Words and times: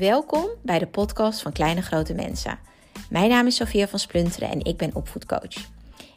Welkom 0.00 0.46
bij 0.62 0.78
de 0.78 0.86
podcast 0.86 1.42
van 1.42 1.52
Kleine 1.52 1.82
Grote 1.82 2.14
Mensen. 2.14 2.58
Mijn 3.10 3.28
naam 3.28 3.46
is 3.46 3.56
Sofia 3.56 3.88
van 3.88 3.98
Splunteren 3.98 4.50
en 4.50 4.64
ik 4.64 4.76
ben 4.76 4.94
opvoedcoach. 4.94 5.70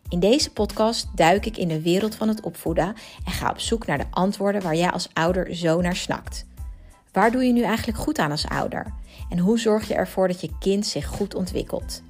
In 0.10 0.20
deze 0.20 0.52
podcast 0.52 1.08
duik 1.16 1.46
ik 1.46 1.58
in 1.58 1.68
de 1.68 1.82
wereld 1.82 2.16
van 2.16 2.28
het 2.28 2.42
opvoeden 2.42 2.96
en 3.26 3.32
ga 3.32 3.50
op 3.50 3.60
zoek 3.60 3.86
naar 3.86 3.98
de 3.98 4.06
antwoorden 4.10 4.62
waar 4.62 4.76
jij 4.76 4.92
als 4.92 5.10
ouder 5.14 5.56
zo 5.56 5.82
naar 5.82 5.96
snakt. 5.96 6.46
Waar 7.12 7.32
doe 7.32 7.44
je 7.44 7.54
nu 7.54 7.62
eigenlijk 7.62 7.98
goed 7.98 8.20
aan 8.20 8.32
als 8.32 8.48
ouder? 8.48 8.94
En 9.30 9.40
hoe 9.40 9.60
zorg 9.60 9.88
je 9.88 9.94
ervoor 9.94 10.28
dat 10.28 10.42
je 10.42 10.58
kind 10.60 10.86
zich 10.86 11.08
goed 11.08 11.36
ontwikkelt? 11.36 12.02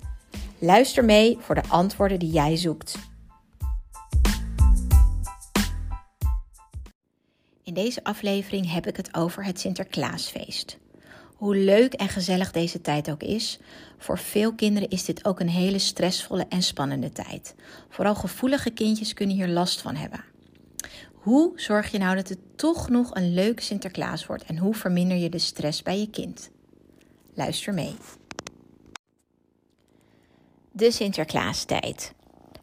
Luister 0.60 1.06
mee 1.06 1.38
voor 1.40 1.56
de 1.56 1.68
antwoorden 1.68 2.20
die 2.20 2.32
jij 2.32 2.56
zoekt. 2.56 2.98
In 7.64 7.74
deze 7.74 8.04
aflevering 8.04 8.72
heb 8.72 8.88
ik 8.88 8.98
het 8.98 9.16
over 9.16 9.46
het 9.46 9.60
Sinterklaasfeest. 9.60 10.82
Hoe 11.36 11.56
leuk 11.56 11.94
en 11.94 12.10
gezellig 12.10 12.52
deze 12.52 12.82
tijd 12.82 13.12
ook 13.12 13.24
is, 13.24 13.60
voor 13.98 14.20
veel 14.20 14.54
kinderen 14.54 14.90
is 14.90 15.06
dit 15.06 15.26
ook 15.26 15.40
een 15.40 15.50
hele 15.50 15.80
stressvolle 15.80 16.46
en 16.50 16.64
spannende 16.64 17.12
tijd. 17.12 17.56
Vooral 17.90 18.16
gevoelige 18.16 18.70
kindjes 18.70 19.14
kunnen 19.14 19.36
hier 19.36 19.48
last 19.48 19.82
van 19.82 19.96
hebben. 19.96 20.24
Hoe 21.14 21.52
zorg 21.56 21.92
je 21.92 21.98
nou 21.98 22.16
dat 22.16 22.30
het 22.30 22.40
toch 22.56 22.90
nog 22.90 23.16
een 23.16 23.34
leuke 23.34 23.62
Sinterklaas 23.62 24.26
wordt 24.26 24.44
en 24.44 24.58
hoe 24.58 24.74
verminder 24.74 25.18
je 25.18 25.30
de 25.30 25.40
stress 25.40 25.82
bij 25.82 26.00
je 26.00 26.10
kind? 26.10 26.52
Luister 27.34 27.74
mee. 27.74 27.96
De 30.72 30.92
Sinterklaastijd. 30.92 32.14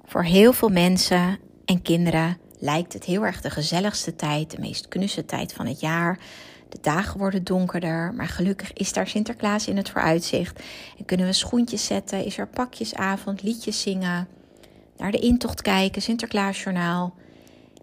Voor 0.05 0.25
heel 0.25 0.53
veel 0.53 0.69
mensen 0.69 1.39
en 1.65 1.83
kinderen 1.83 2.39
lijkt 2.59 2.93
het 2.93 3.05
heel 3.05 3.25
erg 3.25 3.41
de 3.41 3.51
gezelligste 3.51 4.17
tijd, 4.17 4.51
de 4.51 4.61
meest 4.61 4.89
knusse 4.89 5.25
tijd 5.25 5.53
van 5.53 5.67
het 5.67 5.81
jaar. 5.81 6.19
De 6.71 6.79
dagen 6.81 7.19
worden 7.19 7.45
donkerder, 7.45 8.15
maar 8.15 8.29
gelukkig 8.29 8.73
is 8.73 8.93
daar 8.93 9.07
Sinterklaas 9.07 9.69
in 9.69 9.77
het 9.77 9.91
vooruitzicht. 9.91 10.63
En 10.99 11.05
kunnen 11.05 11.27
we 11.27 11.33
schoentjes 11.33 11.85
zetten, 11.85 12.25
is 12.25 12.39
er 12.39 12.49
pakjesavond, 12.49 13.43
liedjes 13.43 13.83
zingen, 13.83 14.29
naar 14.97 15.11
de 15.11 15.19
intocht 15.19 15.63
kijken, 15.63 16.03
Sinterklaasjournaal. 16.03 17.15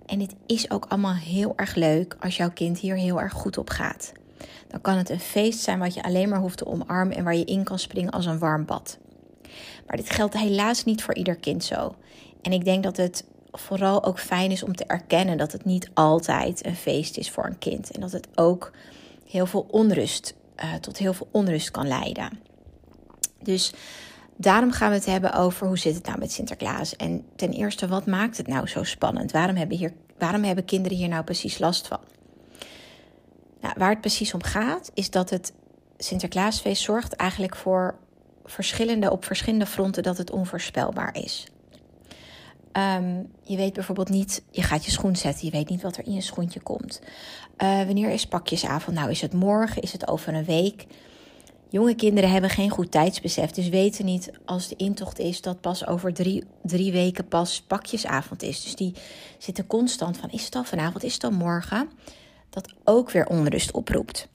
En 0.05 0.19
dit 0.19 0.35
is 0.45 0.71
ook 0.71 0.85
allemaal 0.85 1.13
heel 1.13 1.53
erg 1.55 1.75
leuk 1.75 2.15
als 2.19 2.37
jouw 2.37 2.51
kind 2.51 2.79
hier 2.79 2.95
heel 2.95 3.21
erg 3.21 3.33
goed 3.33 3.57
op 3.57 3.69
gaat. 3.69 4.11
Dan 4.67 4.81
kan 4.81 4.97
het 4.97 5.09
een 5.09 5.19
feest 5.19 5.59
zijn 5.59 5.79
wat 5.79 5.93
je 5.93 6.03
alleen 6.03 6.29
maar 6.29 6.39
hoeft 6.39 6.57
te 6.57 6.67
omarmen 6.67 7.17
en 7.17 7.23
waar 7.23 7.35
je 7.35 7.45
in 7.45 7.63
kan 7.63 7.79
springen 7.79 8.11
als 8.11 8.25
een 8.25 8.39
warm 8.39 8.65
bad. 8.65 8.97
Maar 9.87 9.97
dit 9.97 10.09
geldt 10.09 10.37
helaas 10.37 10.83
niet 10.83 11.03
voor 11.03 11.15
ieder 11.15 11.35
kind 11.35 11.63
zo. 11.63 11.95
En 12.41 12.51
ik 12.51 12.65
denk 12.65 12.83
dat 12.83 12.97
het 12.97 13.25
vooral 13.59 14.03
ook 14.03 14.19
fijn 14.19 14.51
is 14.51 14.63
om 14.63 14.75
te 14.75 14.85
erkennen 14.85 15.37
dat 15.37 15.51
het 15.51 15.65
niet 15.65 15.89
altijd 15.93 16.65
een 16.65 16.75
feest 16.75 17.17
is 17.17 17.31
voor 17.31 17.45
een 17.45 17.57
kind. 17.57 17.91
En 17.91 18.01
dat 18.01 18.11
het 18.11 18.27
ook 18.35 18.71
heel 19.25 19.45
veel 19.45 19.67
onrust, 19.69 20.35
uh, 20.63 20.73
tot 20.73 20.97
heel 20.97 21.13
veel 21.13 21.27
onrust 21.31 21.71
kan 21.71 21.87
leiden. 21.87 22.39
Dus 23.41 23.73
daarom 24.35 24.71
gaan 24.71 24.89
we 24.89 24.95
het 24.95 25.05
hebben 25.05 25.33
over 25.33 25.67
hoe 25.67 25.77
zit 25.77 25.95
het 25.95 26.05
nou 26.05 26.19
met 26.19 26.31
Sinterklaas. 26.31 26.95
En 26.95 27.25
ten 27.35 27.51
eerste, 27.51 27.87
wat 27.87 28.05
maakt 28.05 28.37
het 28.37 28.47
nou 28.47 28.67
zo 28.67 28.83
spannend? 28.83 29.31
Waarom 29.31 29.55
hebben, 29.55 29.77
hier, 29.77 29.93
waarom 30.17 30.43
hebben 30.43 30.65
kinderen 30.65 30.97
hier 30.97 31.07
nou 31.07 31.23
precies 31.23 31.59
last 31.59 31.87
van? 31.87 31.99
Nou, 33.61 33.73
waar 33.77 33.89
het 33.89 34.01
precies 34.01 34.33
om 34.33 34.43
gaat, 34.43 34.91
is 34.93 35.09
dat 35.09 35.29
het 35.29 35.53
Sinterklaasfeest 35.97 36.83
zorgt 36.83 37.13
eigenlijk 37.13 37.55
voor 37.55 37.95
verschillende, 38.45 39.11
op 39.11 39.25
verschillende 39.25 39.65
fronten 39.65 40.03
dat 40.03 40.17
het 40.17 40.31
onvoorspelbaar 40.31 41.15
is. 41.15 41.47
Um, 42.77 43.31
je 43.43 43.57
weet 43.57 43.73
bijvoorbeeld 43.73 44.09
niet, 44.09 44.43
je 44.51 44.61
gaat 44.61 44.85
je 44.85 44.91
schoen 44.91 45.15
zetten, 45.15 45.45
je 45.45 45.51
weet 45.51 45.69
niet 45.69 45.81
wat 45.81 45.97
er 45.97 46.05
in 46.05 46.13
je 46.13 46.21
schoentje 46.21 46.59
komt. 46.59 47.01
Uh, 47.57 47.83
wanneer 47.83 48.09
is 48.09 48.27
pakjesavond? 48.27 48.95
Nou, 48.95 49.09
is 49.09 49.21
het 49.21 49.33
morgen? 49.33 49.81
Is 49.81 49.91
het 49.91 50.07
over 50.07 50.33
een 50.33 50.45
week? 50.45 50.85
Jonge 51.69 51.95
kinderen 51.95 52.31
hebben 52.31 52.49
geen 52.49 52.69
goed 52.69 52.91
tijdsbesef, 52.91 53.51
dus 53.51 53.69
weten 53.69 54.05
niet 54.05 54.31
als 54.45 54.67
de 54.67 54.75
intocht 54.75 55.19
is 55.19 55.41
dat 55.41 55.61
pas 55.61 55.87
over 55.87 56.13
drie, 56.13 56.43
drie 56.63 56.91
weken 56.91 57.27
pas 57.27 57.61
pakjesavond 57.61 58.43
is. 58.43 58.63
Dus 58.63 58.75
die 58.75 58.93
zitten 59.37 59.67
constant 59.67 60.17
van: 60.17 60.29
is 60.29 60.45
het 60.45 60.55
al 60.55 60.63
vanavond, 60.63 61.03
is 61.03 61.13
het 61.13 61.23
al 61.23 61.31
morgen? 61.31 61.89
Dat 62.49 62.73
ook 62.83 63.11
weer 63.11 63.25
onrust 63.25 63.71
oproept. 63.71 64.27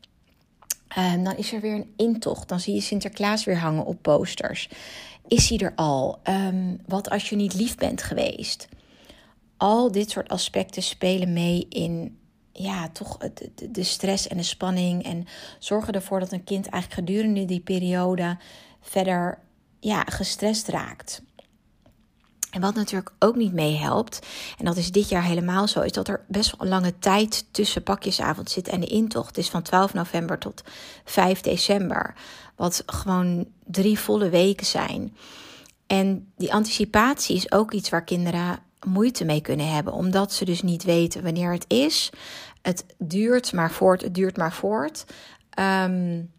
Um, 0.99 1.25
dan 1.25 1.37
is 1.37 1.53
er 1.53 1.61
weer 1.61 1.75
een 1.75 1.93
intocht. 1.97 2.49
Dan 2.49 2.61
zie 2.61 2.75
je 2.75 2.81
Sinterklaas 2.81 3.45
weer 3.45 3.59
hangen 3.59 3.85
op 3.85 4.03
posters. 4.03 4.69
Is 5.29 5.49
hij 5.49 5.59
er 5.59 5.73
al? 5.75 6.19
Um, 6.29 6.81
wat 6.87 7.11
als 7.11 7.29
je 7.29 7.37
niet 7.37 7.55
lief 7.55 7.77
bent 7.77 8.03
geweest? 8.03 8.69
Al 9.57 9.93
dit 9.93 10.11
soort 10.11 10.29
aspecten 10.29 10.83
spelen 10.83 11.33
mee 11.33 11.67
in 11.69 12.19
ja, 12.53 12.89
toch 12.89 13.19
de, 13.19 13.71
de 13.71 13.83
stress 13.83 14.29
en 14.29 14.37
de 14.37 14.43
spanning. 14.43 15.05
En 15.05 15.27
zorgen 15.59 15.95
ervoor 15.95 16.21
dat 16.21 16.33
een 16.33 16.45
kind 16.45 16.69
eigenlijk 16.69 17.09
gedurende 17.09 17.45
die 17.45 17.61
periode 17.61 18.39
verder 18.81 19.39
ja, 19.81 20.05
gestrest 20.05 20.69
raakt. 20.69 21.23
En 22.53 22.61
wat 22.61 22.75
natuurlijk 22.75 23.13
ook 23.19 23.37
niet 23.37 23.53
meehelpt, 23.53 24.27
en 24.59 24.65
dat 24.65 24.77
is 24.77 24.91
dit 24.91 25.09
jaar 25.09 25.25
helemaal 25.25 25.69
zo, 25.69 25.81
is 25.81 25.93
dat 25.93 26.09
er 26.09 26.25
best 26.29 26.51
wel 26.51 26.61
een 26.61 26.73
lange 26.73 26.99
tijd 26.99 27.45
tussen 27.51 27.83
pakjesavond 27.83 28.51
zit 28.51 28.69
en 28.69 28.81
de 28.81 28.87
intocht. 28.87 29.39
Is 29.39 29.49
van 29.49 29.63
12 29.63 29.95
november 29.95 30.39
tot 30.39 30.63
5 31.05 31.41
december, 31.41 32.15
wat 32.57 32.83
gewoon 32.87 33.47
drie 33.65 33.99
volle 33.99 34.29
weken 34.29 34.67
zijn. 34.67 35.17
En 35.87 36.33
die 36.37 36.53
anticipatie 36.53 37.37
is 37.37 37.53
ook 37.53 37.73
iets 37.73 37.89
waar 37.89 38.05
kinderen 38.05 38.59
moeite 38.87 39.25
mee 39.25 39.41
kunnen 39.41 39.73
hebben, 39.73 39.93
omdat 39.93 40.33
ze 40.33 40.45
dus 40.45 40.63
niet 40.63 40.85
weten 40.85 41.23
wanneer 41.23 41.53
het 41.53 41.65
is. 41.69 42.11
Het 42.63 42.85
duurt 42.99 43.53
maar 43.53 43.73
voort, 43.73 44.03
het 44.03 44.15
duurt 44.15 44.37
maar 44.37 44.53
voort. 44.53 45.05
Um, 45.59 46.31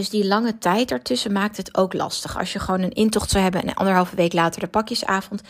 dus 0.00 0.10
die 0.10 0.26
lange 0.26 0.58
tijd 0.58 0.90
ertussen 0.90 1.32
maakt 1.32 1.56
het 1.56 1.76
ook 1.76 1.92
lastig. 1.92 2.38
Als 2.38 2.52
je 2.52 2.58
gewoon 2.58 2.80
een 2.80 2.92
intocht 2.92 3.30
zou 3.30 3.42
hebben 3.42 3.62
en 3.62 3.74
anderhalve 3.74 4.16
week 4.16 4.32
later 4.32 4.60
de 4.60 4.66
pakjesavond, 4.66 5.42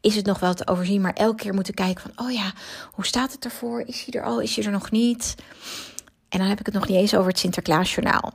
is 0.00 0.16
het 0.16 0.26
nog 0.26 0.38
wel 0.38 0.54
te 0.54 0.66
overzien. 0.66 1.00
Maar 1.00 1.12
elke 1.12 1.42
keer 1.42 1.54
moeten 1.54 1.74
kijken 1.74 2.02
van, 2.02 2.26
oh 2.26 2.32
ja, 2.32 2.52
hoe 2.90 3.06
staat 3.06 3.32
het 3.32 3.44
ervoor? 3.44 3.80
Is 3.86 4.04
hij 4.04 4.20
er 4.20 4.26
al? 4.26 4.40
Is 4.40 4.56
hij 4.56 4.64
er 4.64 4.70
nog 4.70 4.90
niet? 4.90 5.34
En 6.28 6.38
dan 6.38 6.48
heb 6.48 6.60
ik 6.60 6.66
het 6.66 6.74
nog 6.74 6.88
niet 6.88 6.96
eens 6.96 7.14
over 7.14 7.28
het 7.28 7.38
Sinterklaasjournaal. 7.38 8.32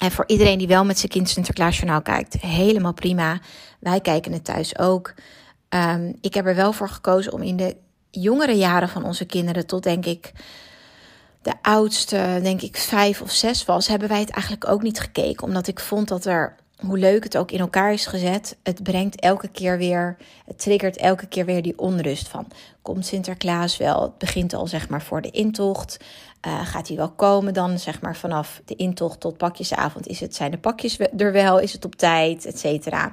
En 0.00 0.10
voor 0.10 0.24
iedereen 0.26 0.58
die 0.58 0.68
wel 0.68 0.84
met 0.84 0.98
zijn 0.98 1.12
kind 1.12 1.28
Sinterklaasjournaal 1.28 2.02
kijkt, 2.02 2.40
helemaal 2.40 2.94
prima. 2.94 3.38
Wij 3.80 4.00
kijken 4.00 4.32
het 4.32 4.44
thuis 4.44 4.78
ook. 4.78 5.14
Um, 5.68 6.16
ik 6.20 6.34
heb 6.34 6.46
er 6.46 6.54
wel 6.54 6.72
voor 6.72 6.88
gekozen 6.88 7.32
om 7.32 7.42
in 7.42 7.56
de 7.56 7.76
jongere 8.10 8.56
jaren 8.56 8.88
van 8.88 9.04
onze 9.04 9.24
kinderen 9.24 9.66
tot 9.66 9.82
denk 9.82 10.06
ik 10.06 10.32
de 11.42 11.52
oudste, 11.62 12.38
denk 12.42 12.62
ik, 12.62 12.76
vijf 12.76 13.20
of 13.20 13.30
zes 13.30 13.64
was, 13.64 13.86
hebben 13.86 14.08
wij 14.08 14.20
het 14.20 14.30
eigenlijk 14.30 14.68
ook 14.68 14.82
niet 14.82 15.00
gekeken. 15.00 15.46
Omdat 15.46 15.66
ik 15.66 15.80
vond 15.80 16.08
dat 16.08 16.24
er, 16.24 16.56
hoe 16.76 16.98
leuk 16.98 17.24
het 17.24 17.36
ook 17.36 17.50
in 17.50 17.58
elkaar 17.58 17.92
is 17.92 18.06
gezet, 18.06 18.56
het 18.62 18.82
brengt 18.82 19.20
elke 19.20 19.48
keer 19.48 19.78
weer, 19.78 20.16
het 20.46 20.58
triggert 20.58 20.96
elke 20.96 21.26
keer 21.26 21.44
weer 21.44 21.62
die 21.62 21.78
onrust 21.78 22.28
van. 22.28 22.46
Komt 22.82 23.06
Sinterklaas 23.06 23.76
wel? 23.76 24.02
Het 24.02 24.18
begint 24.18 24.54
al 24.54 24.66
zeg 24.66 24.88
maar 24.88 25.02
voor 25.02 25.22
de 25.22 25.30
intocht. 25.30 25.96
Uh, 26.46 26.66
gaat 26.66 26.88
hij 26.88 26.96
wel 26.96 27.10
komen 27.10 27.54
dan, 27.54 27.78
zeg 27.78 28.00
maar 28.00 28.16
vanaf 28.16 28.60
de 28.64 28.76
intocht 28.76 29.20
tot 29.20 29.36
pakjesavond? 29.36 30.06
Is 30.06 30.20
het, 30.20 30.34
zijn 30.34 30.50
de 30.50 30.58
pakjes 30.58 30.98
er 31.16 31.32
wel? 31.32 31.58
Is 31.58 31.72
het 31.72 31.84
op 31.84 31.94
tijd? 31.94 32.46
Et 32.46 32.58
cetera. 32.58 33.12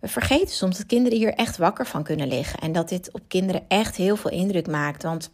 We 0.00 0.08
vergeten 0.08 0.54
soms 0.54 0.76
dat 0.76 0.86
kinderen 0.86 1.18
hier 1.18 1.34
echt 1.34 1.56
wakker 1.56 1.86
van 1.86 2.02
kunnen 2.02 2.28
liggen. 2.28 2.58
En 2.58 2.72
dat 2.72 2.88
dit 2.88 3.12
op 3.12 3.20
kinderen 3.28 3.62
echt 3.68 3.96
heel 3.96 4.16
veel 4.16 4.30
indruk 4.30 4.66
maakt. 4.66 5.02
Want 5.02 5.30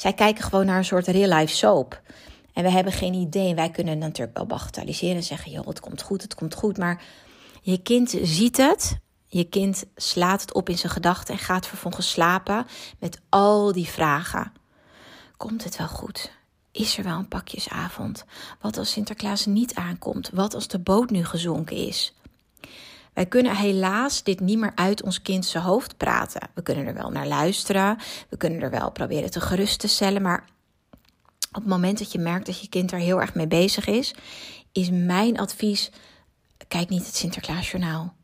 zij 0.00 0.12
kijken 0.12 0.44
gewoon 0.44 0.66
naar 0.66 0.78
een 0.78 0.84
soort 0.84 1.06
real-life 1.06 1.56
soap. 1.56 2.02
En 2.52 2.62
we 2.62 2.70
hebben 2.70 2.92
geen 2.92 3.14
idee. 3.14 3.54
Wij 3.54 3.70
kunnen 3.70 3.98
natuurlijk 3.98 4.36
wel 4.36 4.46
bagatelliseren 4.46 5.16
en 5.16 5.22
zeggen: 5.22 5.52
joh, 5.52 5.66
het 5.66 5.80
komt 5.80 6.02
goed, 6.02 6.22
het 6.22 6.34
komt 6.34 6.54
goed. 6.54 6.78
Maar 6.78 7.02
je 7.62 7.78
kind 7.78 8.18
ziet 8.22 8.56
het. 8.56 8.98
Je 9.26 9.44
kind 9.44 9.84
slaat 9.96 10.40
het 10.40 10.54
op 10.54 10.68
in 10.68 10.78
zijn 10.78 10.92
gedachten 10.92 11.34
en 11.34 11.40
gaat 11.40 11.66
vervolgens 11.66 12.10
slapen 12.10 12.66
met 12.98 13.20
al 13.28 13.72
die 13.72 13.88
vragen. 13.88 14.52
Komt 15.36 15.64
het 15.64 15.76
wel 15.76 15.88
goed? 15.88 16.32
Is 16.72 16.98
er 16.98 17.04
wel 17.04 17.18
een 17.18 17.28
pakjesavond? 17.28 18.24
Wat 18.60 18.76
als 18.76 18.90
Sinterklaas 18.90 19.46
niet 19.46 19.74
aankomt? 19.74 20.30
Wat 20.32 20.54
als 20.54 20.68
de 20.68 20.78
boot 20.78 21.10
nu 21.10 21.24
gezonken 21.24 21.76
is? 21.76 22.14
Wij 23.14 23.26
kunnen 23.26 23.56
helaas 23.56 24.22
dit 24.22 24.40
niet 24.40 24.58
meer 24.58 24.72
uit 24.74 25.02
ons 25.02 25.22
kind 25.22 25.46
zijn 25.46 25.64
hoofd 25.64 25.96
praten. 25.96 26.48
We 26.54 26.62
kunnen 26.62 26.86
er 26.86 26.94
wel 26.94 27.10
naar 27.10 27.26
luisteren, 27.26 27.98
we 28.28 28.36
kunnen 28.36 28.60
er 28.60 28.70
wel 28.70 28.90
proberen 28.90 29.30
te 29.30 29.40
gerust 29.40 29.80
te 29.80 29.88
stellen, 29.88 30.22
maar 30.22 30.44
op 31.48 31.62
het 31.62 31.66
moment 31.66 31.98
dat 31.98 32.12
je 32.12 32.18
merkt 32.18 32.46
dat 32.46 32.60
je 32.60 32.68
kind 32.68 32.92
er 32.92 32.98
heel 32.98 33.20
erg 33.20 33.34
mee 33.34 33.46
bezig 33.46 33.86
is, 33.86 34.14
is 34.72 34.90
mijn 34.90 35.38
advies: 35.38 35.90
kijk 36.68 36.88
niet 36.88 37.06
het 37.06 37.16
Sinterklaasjournaal. 37.16 38.14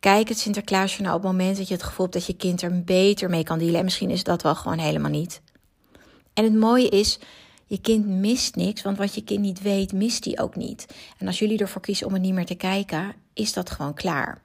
Kijk 0.00 0.28
het 0.28 0.38
Sinterklaasjournaal 0.38 1.16
op 1.16 1.22
het 1.22 1.30
moment 1.30 1.56
dat 1.56 1.68
je 1.68 1.74
het 1.74 1.82
gevoel 1.82 2.06
hebt 2.06 2.16
dat 2.16 2.26
je 2.26 2.36
kind 2.36 2.62
er 2.62 2.84
beter 2.84 3.30
mee 3.30 3.42
kan 3.42 3.58
dealen. 3.58 3.78
En 3.78 3.84
misschien 3.84 4.10
is 4.10 4.24
dat 4.24 4.42
wel 4.42 4.54
gewoon 4.54 4.78
helemaal 4.78 5.10
niet. 5.10 5.42
En 6.34 6.44
het 6.44 6.54
mooie 6.54 6.88
is, 6.88 7.18
je 7.66 7.80
kind 7.80 8.06
mist 8.06 8.56
niks, 8.56 8.82
want 8.82 8.98
wat 8.98 9.14
je 9.14 9.24
kind 9.24 9.40
niet 9.40 9.62
weet, 9.62 9.92
mist 9.92 10.24
hij 10.24 10.38
ook 10.38 10.56
niet. 10.56 10.86
En 11.18 11.26
als 11.26 11.38
jullie 11.38 11.58
ervoor 11.58 11.80
kiezen 11.80 12.06
om 12.06 12.12
het 12.12 12.22
niet 12.22 12.34
meer 12.34 12.46
te 12.46 12.54
kijken, 12.54 13.14
is 13.32 13.52
dat 13.52 13.70
gewoon 13.70 13.94
klaar. 13.94 14.42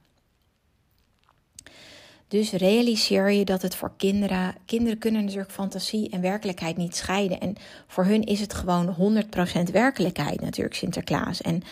Dus 2.27 2.51
realiseer 2.51 3.31
je 3.31 3.45
dat 3.45 3.61
het 3.61 3.75
voor 3.75 3.91
kinderen. 3.97 4.55
Kinderen 4.65 4.97
kunnen 4.97 5.23
natuurlijk 5.23 5.51
fantasie 5.51 6.09
en 6.09 6.21
werkelijkheid 6.21 6.77
niet 6.77 6.95
scheiden. 6.95 7.39
En 7.39 7.55
voor 7.87 8.05
hun 8.05 8.23
is 8.23 8.39
het 8.39 8.53
gewoon 8.53 8.95
100% 9.67 9.71
werkelijkheid, 9.71 10.41
natuurlijk, 10.41 10.75
Sinterklaas. 10.75 11.41
En 11.41 11.63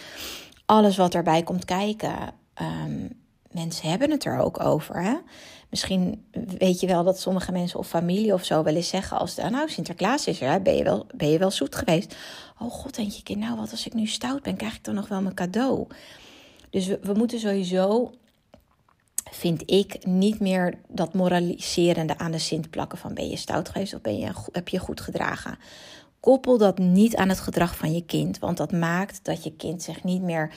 alles 0.65 0.97
wat 0.97 1.13
erbij 1.13 1.43
komt 1.43 1.65
kijken. 1.65 2.33
Um, 2.61 3.09
mensen 3.51 3.89
hebben 3.89 4.11
het 4.11 4.25
er 4.25 4.39
ook 4.39 4.63
over. 4.63 5.03
Hè? 5.03 5.15
Misschien 5.69 6.25
weet 6.57 6.79
je 6.79 6.87
wel 6.87 7.03
dat 7.03 7.19
sommige 7.19 7.51
mensen 7.51 7.79
of 7.79 7.87
familie 7.87 8.33
of 8.33 8.45
zo 8.45 8.63
wel 8.63 8.75
eens 8.75 8.89
zeggen 8.89 9.17
als 9.17 9.35
nou 9.35 9.69
Sinterklaas 9.69 10.27
is 10.27 10.41
er, 10.41 10.51
hè? 10.51 10.59
Ben, 10.59 10.75
je 10.75 10.83
wel, 10.83 11.05
ben 11.15 11.29
je 11.29 11.37
wel 11.37 11.51
zoet 11.51 11.75
geweest? 11.75 12.15
Oh 12.59 12.71
god, 12.71 12.95
denk 12.95 13.11
je 13.11 13.23
kind, 13.23 13.39
nou 13.39 13.57
wat 13.57 13.71
als 13.71 13.85
ik 13.85 13.93
nu 13.93 14.05
stout 14.05 14.41
ben, 14.41 14.55
krijg 14.55 14.75
ik 14.75 14.83
dan 14.83 14.95
nog 14.95 15.07
wel 15.07 15.21
mijn 15.21 15.35
cadeau? 15.35 15.87
Dus 16.69 16.87
we, 16.87 16.99
we 17.01 17.13
moeten 17.13 17.39
sowieso, 17.39 18.11
vind 19.31 19.71
ik, 19.71 20.05
niet 20.05 20.39
meer 20.39 20.77
dat 20.87 21.13
moraliserende 21.13 22.17
aan 22.17 22.31
de 22.31 22.39
Sint 22.39 22.69
plakken 22.69 22.97
van 22.97 23.13
ben 23.13 23.29
je 23.29 23.37
stout 23.37 23.69
geweest 23.69 23.93
of 23.93 24.01
ben 24.01 24.17
je, 24.17 24.31
heb 24.51 24.67
je 24.67 24.79
goed 24.79 25.01
gedragen. 25.01 25.57
Koppel 26.19 26.57
dat 26.57 26.77
niet 26.77 27.15
aan 27.15 27.29
het 27.29 27.39
gedrag 27.39 27.75
van 27.75 27.93
je 27.93 28.05
kind, 28.05 28.39
want 28.39 28.57
dat 28.57 28.71
maakt 28.71 29.19
dat 29.23 29.43
je 29.43 29.55
kind 29.55 29.83
zich 29.83 30.03
niet 30.03 30.21
meer 30.21 30.53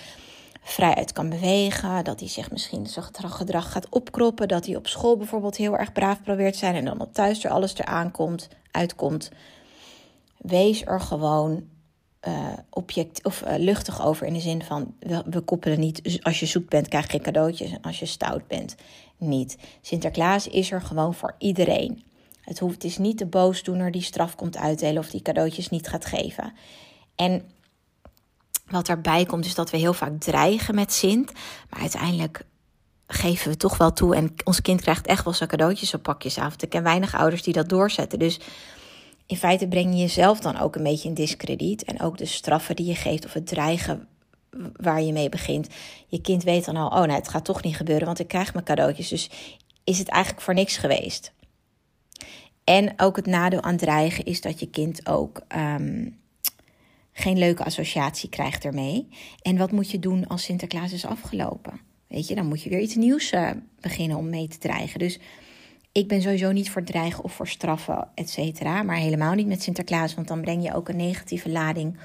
vrijuit 0.61 1.13
kan 1.13 1.29
bewegen. 1.29 2.05
Dat 2.05 2.21
hij 2.21 2.29
zich 2.29 2.51
misschien 2.51 2.87
zijn 2.87 3.05
gedrag 3.15 3.73
gaat 3.73 3.89
opkroppen. 3.89 4.49
Dat 4.49 4.67
hij 4.67 4.77
op 4.77 4.87
school 4.87 5.17
bijvoorbeeld 5.17 5.57
heel 5.57 5.79
erg 5.79 5.93
braaf 5.93 6.23
probeert 6.23 6.53
te 6.53 6.59
zijn. 6.59 6.75
En 6.75 6.85
dan 6.85 7.01
op 7.01 7.13
thuis 7.13 7.45
er 7.45 7.51
alles 7.51 7.75
eraan 7.75 8.11
komt, 8.11 8.49
uitkomt. 8.71 9.31
Wees 10.37 10.85
er 10.85 11.01
gewoon 11.01 11.65
uh, 12.29 12.53
object, 12.71 13.25
of, 13.25 13.43
uh, 13.47 13.55
luchtig 13.57 14.05
over. 14.05 14.27
In 14.27 14.33
de 14.33 14.41
zin 14.41 14.63
van, 14.63 14.95
we, 14.99 15.23
we, 15.31 15.41
koppelen 15.41 15.81
niet, 15.81 16.21
als 16.23 16.41
je 16.41 16.47
zoet 16.47 16.69
bent 16.69 16.89
krijg 16.89 17.13
je 17.13 17.21
cadeautjes. 17.21 17.71
En 17.71 17.81
als 17.81 17.99
je 17.99 18.07
stout 18.07 18.47
bent, 18.47 18.75
niet. 19.17 19.59
Sinterklaas 19.81 20.49
is 20.49 20.71
er 20.71 20.83
gewoon 20.83 21.15
voor 21.15 21.35
iedereen. 21.39 22.05
Het, 22.41 22.59
hoeft, 22.59 22.75
het 22.75 22.85
is 22.85 22.99
niet 22.99 23.19
de 23.19 23.27
boosdoener 23.27 23.91
die 23.91 24.03
straf 24.03 24.35
komt 24.35 24.57
uitdelen 24.57 25.03
of 25.03 25.11
die 25.11 25.23
cadeautjes 25.23 25.69
niet 25.69 25.89
gaat 25.89 26.05
geven. 26.05 26.53
En 27.17 27.43
wat 28.71 28.89
erbij 28.89 29.25
komt 29.25 29.45
is 29.45 29.55
dat 29.55 29.71
we 29.71 29.77
heel 29.77 29.93
vaak 29.93 30.21
dreigen 30.21 30.75
met 30.75 30.93
Sint. 30.93 31.33
Maar 31.71 31.81
uiteindelijk 31.81 32.45
geven 33.07 33.51
we 33.51 33.57
toch 33.57 33.77
wel 33.77 33.93
toe. 33.93 34.15
En 34.15 34.35
ons 34.45 34.63
kind 34.63 34.81
krijgt 34.81 35.07
echt 35.07 35.25
wel 35.25 35.33
zijn 35.33 35.49
cadeautjes 35.49 35.95
op 35.95 36.03
pakjesavond. 36.03 36.63
Ik 36.63 36.69
ken 36.69 36.83
weinig 36.83 37.15
ouders 37.15 37.43
die 37.43 37.53
dat 37.53 37.69
doorzetten. 37.69 38.19
Dus 38.19 38.41
in 39.27 39.37
feite 39.37 39.69
breng 39.69 39.93
je 39.93 40.01
jezelf 40.01 40.41
dan 40.41 40.59
ook 40.59 40.77
een 40.77 40.83
beetje 40.83 41.09
in 41.09 41.15
discrediet. 41.15 41.85
En 41.85 42.01
ook 42.01 42.19
de 42.19 42.27
straffen 42.27 42.77
die 42.77 42.87
je 42.87 42.95
geeft 42.95 43.25
of 43.25 43.33
het 43.33 43.47
dreigen 43.47 44.09
waar 44.77 45.03
je 45.03 45.13
mee 45.13 45.29
begint. 45.29 45.69
Je 46.07 46.21
kind 46.21 46.43
weet 46.43 46.65
dan 46.65 46.77
al, 46.77 46.89
oh 46.89 47.07
nee, 47.07 47.17
het 47.17 47.29
gaat 47.29 47.45
toch 47.45 47.63
niet 47.63 47.77
gebeuren, 47.77 48.07
want 48.07 48.19
ik 48.19 48.29
krijg 48.29 48.53
mijn 48.53 48.65
cadeautjes. 48.65 49.09
Dus 49.09 49.31
is 49.85 49.99
het 49.99 50.09
eigenlijk 50.09 50.43
voor 50.45 50.55
niks 50.55 50.77
geweest. 50.77 51.33
En 52.65 52.93
ook 52.97 53.17
het 53.17 53.27
nadeel 53.27 53.63
aan 53.63 53.77
dreigen 53.77 54.25
is 54.25 54.41
dat 54.41 54.61
je 54.61 54.71
kind 54.71 55.09
ook 55.09 55.41
ehm, 55.49 56.09
geen 57.21 57.39
leuke 57.39 57.65
associatie 57.65 58.29
krijgt 58.29 58.65
ermee. 58.65 59.09
En 59.43 59.57
wat 59.57 59.73
moet 59.73 59.91
je 59.91 59.99
doen 59.99 60.27
als 60.27 60.43
Sinterklaas 60.43 60.93
is 60.93 61.07
afgelopen? 61.07 61.81
Weet 62.07 62.29
je, 62.29 62.35
dan 62.35 62.47
moet 62.47 62.63
je 62.63 62.71
weer 62.71 62.81
iets 62.81 62.95
nieuws 62.95 63.33
uh, 63.33 63.51
beginnen 63.81 64.17
om 64.17 64.29
mee 64.29 64.49
te 64.49 64.59
dreigen. 64.59 64.99
Dus 64.99 65.19
ik 65.93 66.09
ben 66.09 66.23
sowieso 66.23 66.53
niet 66.53 66.71
voor 66.71 66.85
dreigen 66.85 67.25
of 67.25 67.33
voor 67.33 67.49
straffen, 67.49 68.09
et 68.15 68.31
cetera. 68.31 68.83
Maar 68.83 68.97
helemaal 68.97 69.35
niet 69.35 69.47
met 69.47 69.63
Sinterklaas, 69.63 70.15
want 70.15 70.29
dan 70.29 70.41
breng 70.41 70.63
je 70.63 70.75
ook 70.75 70.89
een 70.89 70.97
negatieve 70.97 71.51
lading 71.51 71.97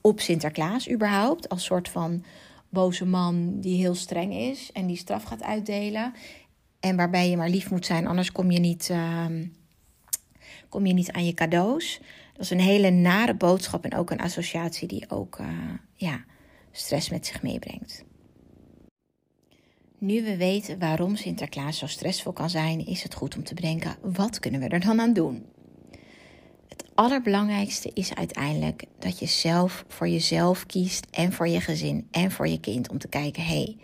op 0.00 0.20
Sinterklaas 0.20 0.90
überhaupt. 0.90 1.48
Als 1.48 1.64
soort 1.64 1.88
van 1.88 2.24
boze 2.68 3.06
man 3.06 3.60
die 3.60 3.76
heel 3.76 3.94
streng 3.94 4.34
is 4.34 4.72
en 4.72 4.86
die 4.86 4.96
straf 4.96 5.22
gaat 5.22 5.42
uitdelen. 5.42 6.12
En 6.80 6.96
waarbij 6.96 7.30
je 7.30 7.36
maar 7.36 7.48
lief 7.48 7.70
moet 7.70 7.86
zijn, 7.86 8.06
anders 8.06 8.32
kom 8.32 8.50
je 8.50 8.60
niet, 8.60 8.88
uh, 8.92 9.26
kom 10.68 10.86
je 10.86 10.92
niet 10.92 11.12
aan 11.12 11.26
je 11.26 11.34
cadeaus. 11.34 12.00
Dat 12.40 12.50
is 12.50 12.58
een 12.58 12.64
hele 12.64 12.90
nare 12.90 13.34
boodschap 13.34 13.84
en 13.84 13.94
ook 13.94 14.10
een 14.10 14.20
associatie 14.20 14.88
die 14.88 15.10
ook 15.10 15.38
uh, 15.40 15.48
ja, 15.94 16.24
stress 16.72 17.10
met 17.10 17.26
zich 17.26 17.42
meebrengt. 17.42 18.04
Nu 19.98 20.22
we 20.22 20.36
weten 20.36 20.78
waarom 20.78 21.16
Sinterklaas 21.16 21.78
zo 21.78 21.86
stressvol 21.86 22.32
kan 22.32 22.50
zijn, 22.50 22.86
is 22.86 23.02
het 23.02 23.14
goed 23.14 23.36
om 23.36 23.44
te 23.44 23.54
bedenken: 23.54 23.96
wat 24.02 24.38
kunnen 24.38 24.60
we 24.60 24.68
er 24.68 24.80
dan 24.80 25.00
aan 25.00 25.12
doen? 25.12 25.46
Het 26.68 26.84
allerbelangrijkste 26.94 27.90
is 27.94 28.14
uiteindelijk 28.14 28.84
dat 28.98 29.18
je 29.18 29.26
zelf 29.26 29.84
voor 29.88 30.08
jezelf 30.08 30.66
kiest 30.66 31.06
en 31.10 31.32
voor 31.32 31.48
je 31.48 31.60
gezin 31.60 32.08
en 32.10 32.30
voor 32.30 32.48
je 32.48 32.60
kind 32.60 32.90
om 32.90 32.98
te 32.98 33.08
kijken: 33.08 33.42
hé, 33.42 33.62
hey, 33.62 33.76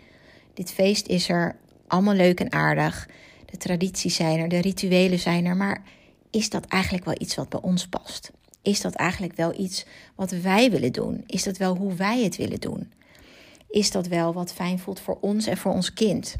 dit 0.53 0.71
feest 0.71 1.07
is 1.07 1.29
er, 1.29 1.55
allemaal 1.87 2.15
leuk 2.15 2.39
en 2.39 2.51
aardig. 2.51 3.09
De 3.45 3.57
tradities 3.57 4.15
zijn 4.15 4.39
er, 4.39 4.49
de 4.49 4.61
rituelen 4.61 5.19
zijn 5.19 5.45
er, 5.45 5.55
maar 5.55 5.83
is 6.31 6.49
dat 6.49 6.65
eigenlijk 6.65 7.05
wel 7.05 7.15
iets 7.17 7.35
wat 7.35 7.49
bij 7.49 7.61
ons 7.61 7.87
past? 7.87 8.31
Is 8.67 8.81
dat 8.81 8.95
eigenlijk 8.95 9.35
wel 9.35 9.59
iets 9.59 9.85
wat 10.15 10.31
wij 10.31 10.71
willen 10.71 10.91
doen? 10.91 11.23
Is 11.25 11.43
dat 11.43 11.57
wel 11.57 11.75
hoe 11.75 11.93
wij 11.93 12.23
het 12.23 12.35
willen 12.35 12.59
doen? 12.59 12.91
Is 13.69 13.91
dat 13.91 14.07
wel 14.07 14.33
wat 14.33 14.53
fijn 14.53 14.79
voelt 14.79 14.99
voor 14.99 15.17
ons 15.21 15.47
en 15.47 15.57
voor 15.57 15.71
ons 15.71 15.93
kind? 15.93 16.35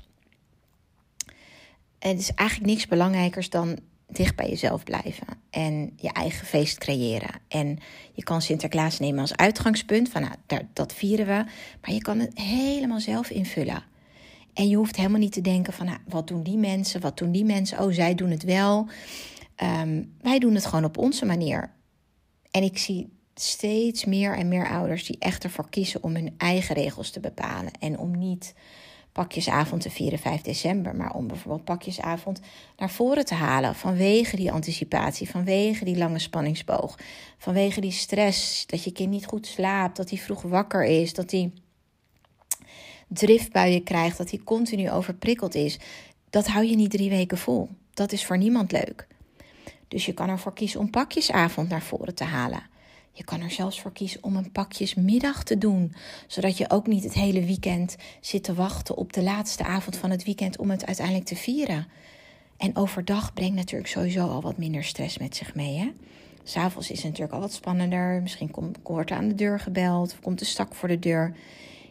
het 2.00 2.20
is 2.20 2.34
eigenlijk 2.34 2.70
niks 2.70 2.88
belangrijkers 2.88 3.50
dan 3.50 3.80
dicht 4.08 4.36
bij 4.36 4.50
jezelf 4.50 4.84
blijven 4.84 5.28
en 5.50 5.94
je 5.96 6.12
eigen 6.12 6.48
feest 6.48 6.78
creëren. 6.78 7.30
En 7.48 7.80
je 8.14 8.24
kan 8.24 8.42
Sinterklaas 8.42 9.00
nemen 9.00 9.20
als 9.20 9.36
uitgangspunt 9.36 10.10
van 10.10 10.22
nou, 10.22 10.64
dat 10.74 10.94
vieren 10.94 11.26
we, 11.26 11.46
maar 11.82 11.92
je 11.92 12.02
kan 12.02 12.20
het 12.20 12.40
helemaal 12.40 13.00
zelf 13.00 13.30
invullen. 13.30 13.84
En 14.54 14.70
je 14.70 14.76
hoeft 14.76 14.96
helemaal 14.96 15.20
niet 15.20 15.32
te 15.32 15.42
denken 15.42 15.74
van 15.74 15.86
nou, 15.86 15.98
wat 16.08 16.28
doen 16.28 16.44
die 16.44 16.58
mensen, 16.58 17.02
wat 17.02 17.18
doen 17.18 17.32
die 17.32 17.46
mensen, 17.46 17.80
oh 17.80 17.92
zij 17.92 18.16
doen 18.16 18.32
het 18.32 18.44
wel. 18.44 18.88
Ehm, 19.56 20.04
wij 20.22 20.40
doen 20.40 20.56
het 20.56 20.66
gewoon 20.66 20.86
op 20.86 20.98
onze 20.98 21.26
manier. 21.26 21.76
En 22.58 22.64
ik 22.64 22.78
zie 22.78 23.10
steeds 23.36 24.06
meer 24.06 24.38
en 24.38 24.48
meer 24.48 24.70
ouders 24.70 25.06
die 25.06 25.16
echt 25.20 25.44
ervoor 25.44 25.70
kiezen 25.70 26.04
om 26.04 26.16
hun 26.16 26.34
eigen 26.38 26.76
regels 26.76 27.10
te 27.10 27.20
bepalen. 27.20 27.72
En 27.80 28.00
om 28.00 28.18
niet 28.18 28.54
pakjesavond 29.12 29.82
te 29.82 29.90
vieren 29.90 30.20
5 30.20 30.42
december, 30.42 30.96
maar 30.96 31.14
om 31.14 31.28
bijvoorbeeld 31.28 31.64
pakjesavond 31.64 32.40
naar 32.78 32.90
voren 32.90 33.26
te 33.26 33.34
halen. 33.34 33.76
Vanwege 33.76 34.36
die 34.36 34.52
anticipatie, 34.52 35.30
vanwege 35.30 35.86
die 35.86 35.98
lange 35.98 36.20
spanningsboog, 36.20 37.00
vanwege 37.38 37.82
die 37.82 37.92
stress, 37.92 38.66
dat 38.66 38.84
je 38.84 38.92
kind 38.92 39.10
niet 39.10 39.26
goed 39.26 39.48
slaapt, 39.48 39.98
dat 39.98 40.10
hij 40.10 40.20
vroeg 40.20 40.42
wakker 40.42 40.84
is, 40.84 41.14
dat 41.14 41.32
hij 41.32 41.52
driftbuien 43.08 43.84
krijgt, 43.84 44.18
dat 44.18 44.30
hij 44.30 44.40
continu 44.44 44.92
overprikkeld 44.92 45.56
is. 45.56 45.80
Dat 46.30 46.48
hou 46.48 46.66
je 46.66 46.76
niet 46.76 46.92
drie 46.92 47.10
weken 47.10 47.38
vol. 47.38 47.70
Dat 47.94 48.12
is 48.12 48.26
voor 48.26 48.38
niemand 48.38 48.72
leuk. 48.72 49.08
Dus 49.88 50.06
je 50.06 50.14
kan 50.14 50.30
ervoor 50.30 50.54
kiezen 50.54 50.80
om 50.80 50.90
pakjesavond 50.90 51.70
naar 51.70 51.82
voren 51.82 52.16
te 52.16 52.24
halen. 52.24 52.64
Je 53.12 53.24
kan 53.24 53.42
er 53.42 53.52
zelfs 53.52 53.82
voor 53.82 53.92
kiezen 53.92 54.24
om 54.24 54.36
een 54.36 54.52
pakjesmiddag 54.52 55.44
te 55.44 55.58
doen, 55.58 55.94
zodat 56.28 56.58
je 56.58 56.70
ook 56.70 56.88
niet 56.88 57.04
het 57.04 57.14
hele 57.14 57.46
weekend 57.46 57.96
zit 58.22 58.44
te 58.44 58.54
wachten 58.54 58.98
op 58.98 59.14
de 59.14 59.24
laatste 59.24 59.64
avond 59.64 59.98
van 59.98 60.10
het 60.10 60.24
weekend 60.24 60.58
om 60.58 60.70
het 60.70 60.86
uiteindelijk 60.86 61.26
te 61.26 61.36
vieren. 61.36 61.88
En 62.58 62.76
overdag 62.76 63.34
brengt 63.34 63.56
natuurlijk 63.56 63.90
sowieso 63.90 64.28
al 64.28 64.42
wat 64.42 64.58
minder 64.58 64.84
stress 64.84 65.18
met 65.18 65.36
zich 65.36 65.56
mee. 65.56 65.78
Hè? 65.78 65.92
S'avonds 66.44 66.92
is 66.92 66.98
het 66.98 67.06
natuurlijk 67.06 67.34
al 67.34 67.40
wat 67.40 67.54
spannender. 67.54 68.22
Misschien 68.22 68.52
komt, 68.52 68.78
wordt 68.84 69.12
aan 69.12 69.28
de 69.28 69.36
deur 69.36 69.60
gebeld 69.60 70.12
of 70.12 70.20
komt 70.20 70.40
de 70.40 70.46
stak 70.46 70.76
voor 70.76 70.88
de 70.88 71.00
deur. 71.00 71.36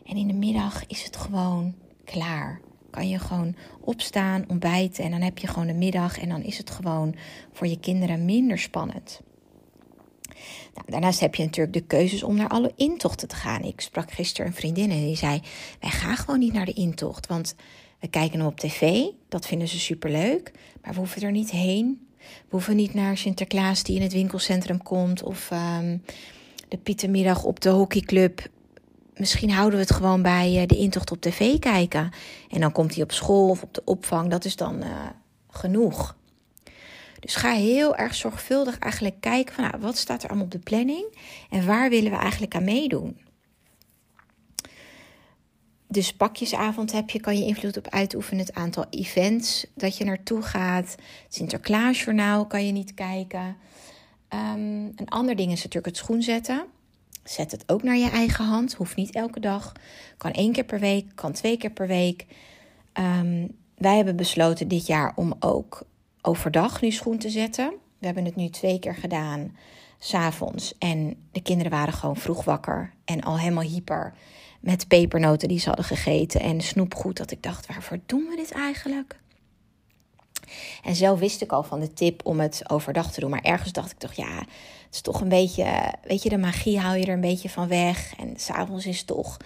En 0.05 0.17
in 0.17 0.27
de 0.27 0.35
middag 0.35 0.87
is 0.87 1.05
het 1.05 1.17
gewoon 1.17 1.75
klaar 2.05 2.61
kan 2.91 3.09
je 3.09 3.19
gewoon 3.19 3.55
opstaan, 3.81 4.45
ontbijten 4.49 5.05
en 5.05 5.11
dan 5.11 5.21
heb 5.21 5.39
je 5.39 5.47
gewoon 5.47 5.67
de 5.67 5.75
middag 5.75 6.19
en 6.19 6.29
dan 6.29 6.43
is 6.43 6.59
het 6.59 6.71
gewoon 6.71 7.15
voor 7.53 7.67
je 7.67 7.81
kinderen 7.81 8.25
minder 8.25 8.59
spannend. 8.59 9.21
Nou, 10.75 10.91
daarnaast 10.91 11.21
heb 11.21 11.35
je 11.35 11.45
natuurlijk 11.45 11.77
de 11.77 11.87
keuzes 11.87 12.23
om 12.23 12.37
naar 12.37 12.49
alle 12.49 12.73
intochten 12.77 13.29
te 13.29 13.37
gaan. 13.37 13.63
Ik 13.63 13.81
sprak 13.81 14.13
gisteren 14.13 14.47
een 14.47 14.57
vriendin 14.57 14.91
en 14.91 15.01
die 15.01 15.17
zei: 15.17 15.41
Wij 15.81 15.91
gaan 15.91 16.17
gewoon 16.17 16.39
niet 16.39 16.53
naar 16.53 16.67
de 16.67 16.73
intocht, 16.73 17.27
want 17.27 17.55
we 18.01 18.09
kijken 18.09 18.39
hem 18.39 18.49
op 18.49 18.61
tv, 18.61 19.05
dat 19.29 19.47
vinden 19.47 19.69
ze 19.69 19.79
superleuk, 19.79 20.53
maar 20.83 20.93
we 20.93 20.99
hoeven 20.99 21.23
er 21.23 21.31
niet 21.31 21.51
heen. 21.51 22.09
We 22.19 22.51
hoeven 22.51 22.77
niet 22.77 22.95
naar 22.95 23.17
Sinterklaas 23.17 23.83
die 23.83 23.97
in 23.97 24.03
het 24.03 24.13
winkelcentrum 24.13 24.83
komt 24.83 25.23
of 25.23 25.51
um, 25.51 26.03
de 26.69 26.77
Pietermiddag 26.77 27.45
op 27.45 27.61
de 27.61 27.69
hockeyclub 27.69 28.49
misschien 29.17 29.51
houden 29.51 29.79
we 29.79 29.85
het 29.85 29.95
gewoon 29.95 30.23
bij 30.23 30.61
eh, 30.61 30.67
de 30.67 30.77
intocht 30.77 31.11
op 31.11 31.21
tv 31.21 31.59
kijken. 31.59 32.11
En 32.51 32.61
dan 32.61 32.73
komt 32.73 32.95
hij 32.95 33.03
op 33.03 33.13
school 33.13 33.49
of 33.49 33.63
op 33.63 33.75
de 33.75 33.83
opvang. 33.85 34.31
Dat 34.31 34.45
is 34.45 34.57
dan 34.57 34.83
uh, 34.83 34.89
genoeg. 35.51 36.17
Dus 37.21 37.35
ga 37.35 37.53
heel 37.53 37.97
erg 37.97 38.15
zorgvuldig 38.15 38.79
eigenlijk 38.79 39.21
kijken 39.21 39.55
van 39.55 39.65
nou, 39.65 39.81
wat 39.81 39.97
staat 39.97 40.23
er 40.23 40.29
allemaal 40.29 40.47
op 40.47 40.53
de 40.53 40.59
planning 40.59 41.19
en 41.51 41.67
waar 41.67 41.91
willen 41.91 42.11
we 42.11 42.17
eigenlijk 42.17 42.55
aan 42.55 42.65
meedoen. 42.65 43.19
Dus 45.89 46.13
pakjesavond 46.13 46.93
heb 46.93 47.11
je, 47.11 47.21
kan 47.21 47.39
je 47.39 47.45
invloed 47.45 47.77
op 47.77 47.89
uitoefenen. 47.89 48.45
Het 48.45 48.55
aantal 48.55 48.87
events 48.91 49.67
dat 49.75 49.97
je 49.97 50.05
naartoe 50.05 50.43
gaat. 50.43 50.91
Het 50.91 51.35
Sinterklaasjournaal 51.35 52.47
kan 52.47 52.67
je 52.67 52.73
niet 52.73 52.95
kijken. 52.95 53.57
Um, 54.35 54.93
een 54.97 55.09
ander 55.09 55.37
ding 55.37 55.53
is 55.53 55.57
natuurlijk 55.57 55.87
het 55.87 55.97
schoenzetten. 55.97 56.67
Zet 57.29 57.51
het 57.51 57.63
ook 57.67 57.83
naar 57.83 57.97
je 57.97 58.11
eigen 58.11 58.45
hand. 58.45 58.75
Hoeft 58.75 58.97
niet 58.97 59.15
elke 59.15 59.41
dag. 59.41 59.73
Kan 60.17 60.33
één 60.33 60.53
keer 60.53 60.65
per 60.65 60.81
week, 60.81 61.07
kan 61.15 61.33
twee 61.33 61.57
keer 61.57 61.71
per 61.71 61.87
week. 61.87 62.27
Um, 62.93 63.57
wij 63.77 63.97
hebben 63.97 64.17
besloten 64.17 64.69
dit 64.69 64.87
jaar 64.87 65.13
om 65.15 65.35
ook 65.41 65.83
overdag 66.23 66.81
nu 66.81 66.91
schoen 66.91 67.19
te 67.19 67.31
zetten. 67.31 67.75
We 67.99 68.07
hebben 68.07 68.25
het 68.25 68.37
nu 68.37 68.49
twee 68.49 68.79
keer 68.79 68.95
gedaan, 68.95 69.57
s'avonds. 69.99 70.79
En 70.79 71.17
de 71.33 71.43
kinderen 71.43 71.73
waren 71.73 71.95
gewoon 71.95 72.17
vroeg 72.17 72.45
wakker 72.45 72.93
en 73.05 73.21
al 73.21 73.39
helemaal 73.39 73.63
hyper. 73.63 74.15
Met 74.61 74.89
pepernoten 74.89 75.49
die 75.49 75.59
ze 75.59 75.67
hadden 75.67 75.85
gegeten 75.85 76.41
en 76.41 76.61
snoepgoed. 76.61 77.17
Dat 77.17 77.31
ik 77.31 77.43
dacht, 77.43 77.67
waarvoor 77.67 77.99
doen 78.07 78.27
we 78.31 78.37
dit 78.37 78.53
eigenlijk? 78.53 79.19
En 80.85 80.95
zelf 80.95 81.19
wist 81.19 81.43
ik 81.43 81.53
al 81.53 81.63
van 81.63 81.81
de 81.81 81.93
tip 81.93 82.21
om 82.25 82.41
het 82.41 82.63
overdag 82.71 83.13
te 83.13 83.21
doen. 83.21 83.31
Maar 83.31 83.43
ergens 83.43 83.73
dacht 83.73 83.91
ik 83.91 83.99
toch, 83.99 84.13
ja, 84.13 84.39
het 84.39 84.95
is 84.95 85.01
toch 85.01 85.21
een 85.21 85.29
beetje, 85.29 85.95
weet 86.03 86.23
je, 86.23 86.29
de 86.29 86.39
magie 86.39 86.79
hou 86.79 86.97
je 86.99 87.07
er 87.07 87.15
een 87.15 87.21
beetje 87.21 87.49
van 87.49 87.69
weg. 87.69 88.15
En 88.17 88.33
s'avonds 88.37 88.87
is 88.87 89.03
toch 89.03 89.37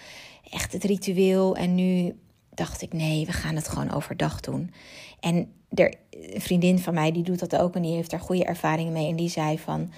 echt 0.51 0.73
het 0.73 0.85
ritueel. 0.85 1.57
En 1.57 1.75
nu 1.75 2.17
dacht 2.55 2.83
ik, 2.83 2.93
nee, 2.93 3.27
we 3.27 3.33
gaan 3.33 3.57
het 3.57 3.69
gewoon 3.69 3.93
overdag 3.93 4.41
doen. 4.41 4.73
En 5.21 5.53
er, 5.69 5.95
een 6.11 6.41
vriendin 6.41 6.79
van 6.79 6.95
mij, 6.95 7.13
die 7.13 7.23
doet 7.23 7.39
dat 7.39 7.57
ook 7.57 7.75
en 7.75 7.83
die 7.83 7.95
heeft 7.95 8.11
daar 8.11 8.21
goede 8.21 8.45
ervaringen 8.45 8.93
mee. 8.93 9.09
En 9.09 9.17
die 9.17 9.29
zei 9.29 9.59
van, 9.59 9.93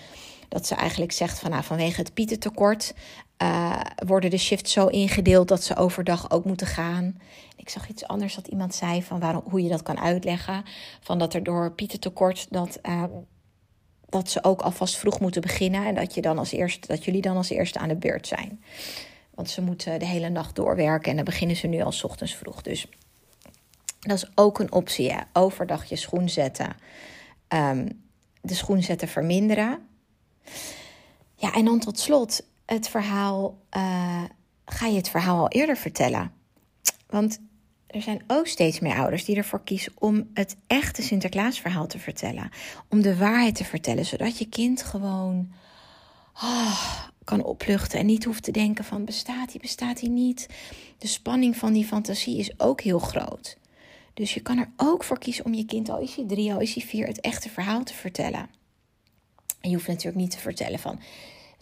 dat 0.49 0.67
ze 0.67 0.75
eigenlijk 0.75 1.13
zegt 1.13 1.39
van, 1.39 1.51
nou, 1.51 1.63
vanwege 1.65 2.01
het 2.01 2.15
pietentekort 2.15 2.95
uh, 3.43 3.81
worden 4.07 4.31
de 4.31 4.39
shifts 4.39 4.73
zo 4.73 4.87
ingedeeld 4.87 5.49
dat 5.49 5.65
ze 5.65 5.77
overdag 5.77 6.31
ook 6.31 6.45
moeten 6.45 6.67
gaan. 6.67 7.21
Ik 7.57 7.69
zag 7.69 7.89
iets 7.89 8.07
anders 8.07 8.35
dat 8.35 8.47
iemand 8.47 8.75
zei 8.75 9.03
van 9.03 9.21
waarom, 9.21 9.43
hoe 9.45 9.63
je 9.63 9.69
dat 9.69 9.83
kan 9.83 9.99
uitleggen. 9.99 10.65
Van 11.01 11.19
dat 11.19 11.35
er 11.35 11.43
door 11.43 11.73
pietentekort 11.73 12.47
dat, 12.51 12.79
uh, 12.83 13.05
dat 14.09 14.31
ze 14.31 14.45
ook 14.45 14.61
alvast 14.61 14.97
vroeg 14.97 15.21
moeten 15.21 15.43
beginnen. 15.43 15.87
En 15.87 15.95
dat, 15.95 16.15
je 16.15 16.21
dan 16.21 16.39
als 16.39 16.53
eerste, 16.53 16.87
dat 16.87 17.05
jullie 17.05 17.23
dan 17.23 17.37
als 17.37 17.51
eerste 17.51 17.79
aan 17.79 17.89
de 17.89 17.97
beurt 17.97 18.27
zijn. 18.27 18.63
Want 19.35 19.51
ze 19.51 19.63
moeten 19.63 19.99
de 19.99 20.07
hele 20.07 20.29
nacht 20.29 20.55
doorwerken 20.55 21.11
en 21.11 21.17
dan 21.17 21.25
beginnen 21.25 21.57
ze 21.57 21.67
nu 21.67 21.81
al 21.81 21.93
ochtends 22.03 22.35
vroeg. 22.35 22.63
Dus 22.63 22.87
dat 24.01 24.17
is 24.17 24.31
ook 24.35 24.59
een 24.59 24.73
optie. 24.73 25.05
Ja. 25.05 25.27
Overdag 25.33 25.85
je 25.85 25.97
schoen 25.97 26.29
zetten. 26.29 26.77
Um, 27.49 28.03
de 28.41 28.55
schoen 28.55 28.83
zetten 28.83 29.09
verminderen. 29.09 29.89
Ja, 31.35 31.55
en 31.55 31.65
dan 31.65 31.79
tot 31.79 31.99
slot 31.99 32.43
het 32.73 32.89
verhaal. 32.89 33.59
Uh, 33.77 34.23
ga 34.65 34.87
je 34.87 34.97
het 34.97 35.09
verhaal 35.09 35.39
al 35.39 35.49
eerder 35.49 35.77
vertellen? 35.77 36.33
Want 37.07 37.41
er 37.87 38.03
zijn 38.03 38.23
ook 38.27 38.47
steeds 38.47 38.81
meer 38.81 38.95
ouders 38.95 39.25
die 39.25 39.37
ervoor 39.37 39.65
kiezen 39.65 39.93
om 39.99 40.31
het 40.35 40.57
echte 40.67 41.03
Sinterklaasverhaal 41.03 41.87
te 41.87 41.99
vertellen. 41.99 42.51
Om 42.89 43.03
de 43.03 43.17
waarheid 43.17 43.55
te 43.55 43.65
vertellen, 43.65 44.07
zodat 44.07 44.39
je 44.39 44.49
kind 44.49 44.83
gewoon 44.83 45.53
oh, 46.35 47.07
kan 47.25 47.45
opluchten 47.45 47.99
en 47.99 48.07
niet 48.07 48.25
hoeft 48.25 48.43
te 48.43 48.51
denken 48.51 48.85
van 48.85 49.05
bestaat 49.05 49.51
hij, 49.51 49.61
bestaat 49.61 50.01
hij 50.01 50.09
niet. 50.09 50.49
De 50.99 51.07
spanning 51.07 51.57
van 51.57 51.73
die 51.73 51.85
fantasie 51.85 52.39
is 52.39 52.61
ook 52.61 52.81
heel 52.81 52.99
groot. 52.99 53.57
Dus 54.15 54.35
je 54.35 54.41
kan 54.41 54.59
er 54.59 54.71
ook 54.77 55.05
voor 55.05 55.19
kiezen 55.19 55.45
om 55.45 55.55
je 55.55 55.65
kind, 55.65 55.91
al 55.91 55.99
is 55.99 56.15
hij 56.15 56.27
drie, 56.27 56.53
al 56.53 56.61
is 56.61 56.75
hij 56.75 56.85
vier, 56.85 57.07
het 57.07 57.21
echte 57.21 57.49
verhaal 57.49 57.85
te 57.85 57.95
vertellen. 57.95 58.51
En 59.61 59.71
je 59.71 59.75
hoeft 59.75 59.89
natuurlijk 59.89 60.17
niet 60.17 60.31
te 60.31 60.39
vertellen 60.39 60.79
van 60.79 61.01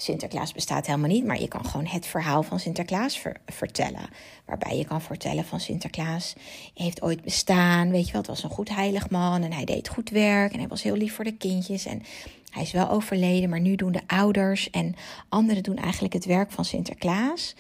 Sinterklaas 0.02 0.52
bestaat 0.52 0.86
helemaal 0.86 1.08
niet, 1.08 1.24
maar 1.24 1.40
je 1.40 1.48
kan 1.48 1.64
gewoon 1.64 1.86
het 1.86 2.06
verhaal 2.06 2.42
van 2.42 2.60
Sinterklaas 2.60 3.22
vertellen. 3.46 4.08
Waarbij 4.46 4.76
je 4.76 4.84
kan 4.84 5.02
vertellen 5.02 5.44
van 5.44 5.60
Sinterklaas 5.60 6.34
heeft 6.74 7.02
ooit 7.02 7.22
bestaan, 7.22 7.90
weet 7.90 8.06
je 8.06 8.12
wel, 8.12 8.20
het 8.20 8.30
was 8.30 8.42
een 8.42 8.50
goed 8.50 8.74
heilig 8.74 9.10
man 9.10 9.42
en 9.42 9.52
hij 9.52 9.64
deed 9.64 9.88
goed 9.88 10.10
werk 10.10 10.52
en 10.52 10.58
hij 10.58 10.68
was 10.68 10.82
heel 10.82 10.96
lief 10.96 11.14
voor 11.14 11.24
de 11.24 11.36
kindjes 11.36 11.86
en 11.86 12.02
hij 12.50 12.62
is 12.62 12.72
wel 12.72 12.90
overleden, 12.90 13.48
maar 13.48 13.60
nu 13.60 13.76
doen 13.76 13.92
de 13.92 14.02
ouders 14.06 14.70
en 14.70 14.94
anderen 15.28 15.62
doen 15.62 15.76
eigenlijk 15.76 16.12
het 16.12 16.24
werk 16.24 16.50
van 16.50 16.64
Sinterklaas. 16.64 17.54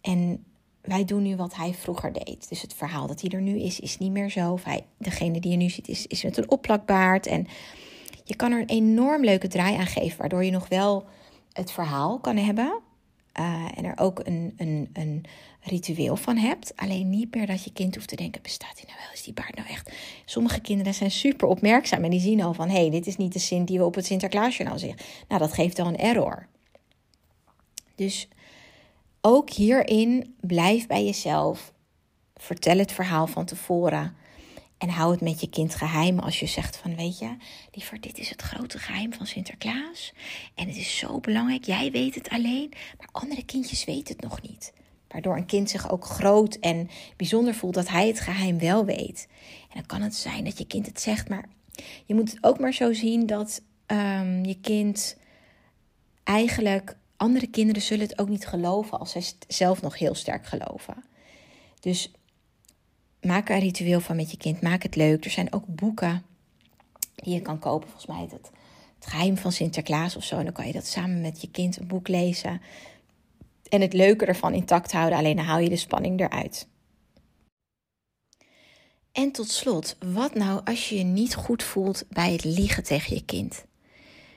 En 0.00 0.44
wij 0.80 1.04
doen 1.04 1.22
nu 1.22 1.36
wat 1.36 1.54
hij 1.54 1.74
vroeger 1.74 2.12
deed. 2.12 2.48
Dus 2.48 2.62
het 2.62 2.74
verhaal 2.74 3.06
dat 3.06 3.20
hij 3.20 3.30
er 3.30 3.40
nu 3.40 3.60
is, 3.60 3.80
is 3.80 3.98
niet 3.98 4.12
meer 4.12 4.30
zo. 4.30 4.58
Hij, 4.62 4.84
degene 4.98 5.40
die 5.40 5.50
je 5.50 5.56
nu 5.56 5.70
ziet, 5.70 5.88
is, 5.88 6.06
is 6.06 6.22
met 6.22 6.36
een 6.36 6.50
opplakbaard. 6.50 7.26
En 7.26 7.46
je 8.24 8.36
kan 8.36 8.52
er 8.52 8.60
een 8.60 8.68
enorm 8.68 9.24
leuke 9.24 9.48
draai 9.48 9.76
aan 9.76 9.86
geven, 9.86 10.18
waardoor 10.18 10.44
je 10.44 10.50
nog 10.50 10.68
wel 10.68 11.04
het 11.56 11.70
verhaal 11.70 12.18
kan 12.18 12.36
hebben. 12.36 12.80
Uh, 13.40 13.64
en 13.74 13.84
er 13.84 13.98
ook 13.98 14.20
een, 14.24 14.54
een, 14.56 14.90
een 14.92 15.24
ritueel 15.60 16.16
van 16.16 16.36
hebt. 16.36 16.76
Alleen 16.76 17.10
niet 17.10 17.34
meer 17.34 17.46
dat 17.46 17.64
je 17.64 17.72
kind 17.72 17.94
hoeft 17.94 18.08
te 18.08 18.16
denken: 18.16 18.42
bestaat 18.42 18.74
hij 18.74 18.84
nou 18.86 18.98
wel? 18.98 19.12
Is 19.12 19.22
die 19.22 19.34
baard 19.34 19.56
nou 19.56 19.68
echt? 19.68 19.92
Sommige 20.24 20.60
kinderen 20.60 20.94
zijn 20.94 21.10
super 21.10 21.48
opmerkzaam 21.48 22.04
en 22.04 22.10
die 22.10 22.20
zien 22.20 22.42
al 22.42 22.54
van: 22.54 22.68
hé, 22.68 22.80
hey, 22.80 22.90
dit 22.90 23.06
is 23.06 23.16
niet 23.16 23.32
de 23.32 23.38
zin 23.38 23.64
die 23.64 23.78
we 23.78 23.84
op 23.84 23.94
het 23.94 24.06
Sinterklaasjournaal 24.06 24.78
zeggen. 24.78 24.98
Nou, 25.28 25.40
dat 25.40 25.52
geeft 25.52 25.78
al 25.78 25.86
een 25.86 25.96
error. 25.96 26.46
Dus 27.94 28.28
ook 29.20 29.50
hierin 29.50 30.36
blijf 30.40 30.86
bij 30.86 31.04
jezelf. 31.04 31.72
Vertel 32.34 32.78
het 32.78 32.92
verhaal 32.92 33.26
van 33.26 33.44
tevoren. 33.44 34.16
En 34.86 34.92
hou 34.92 35.10
het 35.12 35.20
met 35.20 35.40
je 35.40 35.48
kind 35.48 35.74
geheim 35.74 36.18
als 36.18 36.40
je 36.40 36.46
zegt 36.46 36.76
van 36.76 36.96
weet 36.96 37.18
je, 37.18 37.36
liever 37.72 38.00
dit 38.00 38.18
is 38.18 38.28
het 38.28 38.42
grote 38.42 38.78
geheim 38.78 39.12
van 39.12 39.26
Sinterklaas. 39.26 40.12
En 40.54 40.66
het 40.66 40.76
is 40.76 40.98
zo 40.98 41.20
belangrijk, 41.20 41.64
jij 41.64 41.90
weet 41.90 42.14
het 42.14 42.28
alleen, 42.28 42.72
maar 42.98 43.08
andere 43.12 43.44
kindjes 43.44 43.84
weten 43.84 44.16
het 44.16 44.24
nog 44.24 44.42
niet. 44.42 44.72
Waardoor 45.08 45.36
een 45.36 45.46
kind 45.46 45.70
zich 45.70 45.90
ook 45.90 46.04
groot 46.04 46.54
en 46.54 46.88
bijzonder 47.16 47.54
voelt 47.54 47.74
dat 47.74 47.88
hij 47.88 48.06
het 48.06 48.20
geheim 48.20 48.58
wel 48.58 48.84
weet. 48.84 49.28
En 49.62 49.74
dan 49.74 49.86
kan 49.86 50.02
het 50.02 50.14
zijn 50.14 50.44
dat 50.44 50.58
je 50.58 50.66
kind 50.66 50.86
het 50.86 51.00
zegt, 51.00 51.28
maar 51.28 51.48
je 52.04 52.14
moet 52.14 52.30
het 52.30 52.44
ook 52.44 52.58
maar 52.58 52.74
zo 52.74 52.92
zien 52.92 53.26
dat 53.26 53.62
um, 53.86 54.44
je 54.44 54.58
kind 54.60 55.16
eigenlijk, 56.24 56.96
andere 57.16 57.46
kinderen 57.46 57.82
zullen 57.82 58.06
het 58.06 58.18
ook 58.18 58.28
niet 58.28 58.46
geloven 58.46 58.98
als 58.98 59.10
zij 59.10 59.24
zelf 59.48 59.82
nog 59.82 59.98
heel 59.98 60.14
sterk 60.14 60.46
geloven. 60.46 61.04
Dus 61.80 62.10
maak 63.26 63.48
er 63.48 63.54
een 63.54 63.60
ritueel 63.60 64.00
van 64.00 64.16
met 64.16 64.30
je 64.30 64.36
kind. 64.36 64.60
Maak 64.60 64.82
het 64.82 64.96
leuk. 64.96 65.24
Er 65.24 65.30
zijn 65.30 65.52
ook 65.52 65.64
boeken 65.66 66.22
die 67.14 67.34
je 67.34 67.40
kan 67.40 67.58
kopen. 67.58 67.88
Volgens 67.88 68.06
mij 68.06 68.20
het, 68.20 68.50
het 68.98 69.06
geheim 69.06 69.36
van 69.36 69.52
Sinterklaas 69.52 70.16
of 70.16 70.24
zo. 70.24 70.38
En 70.38 70.44
dan 70.44 70.52
kan 70.52 70.66
je 70.66 70.72
dat 70.72 70.86
samen 70.86 71.20
met 71.20 71.40
je 71.40 71.50
kind 71.50 71.78
een 71.78 71.86
boek 71.86 72.08
lezen. 72.08 72.60
En 73.68 73.80
het 73.80 73.92
leuke 73.92 74.26
ervan 74.26 74.54
intact 74.54 74.92
houden. 74.92 75.18
Alleen 75.18 75.36
dan 75.36 75.44
haal 75.44 75.58
je 75.58 75.68
de 75.68 75.76
spanning 75.76 76.20
eruit. 76.20 76.68
En 79.12 79.32
tot 79.32 79.50
slot, 79.50 79.96
wat 80.14 80.34
nou 80.34 80.60
als 80.64 80.88
je 80.88 80.98
je 80.98 81.04
niet 81.04 81.34
goed 81.34 81.62
voelt 81.62 82.04
bij 82.08 82.32
het 82.32 82.44
liegen 82.44 82.82
tegen 82.82 83.14
je 83.14 83.24
kind? 83.24 83.65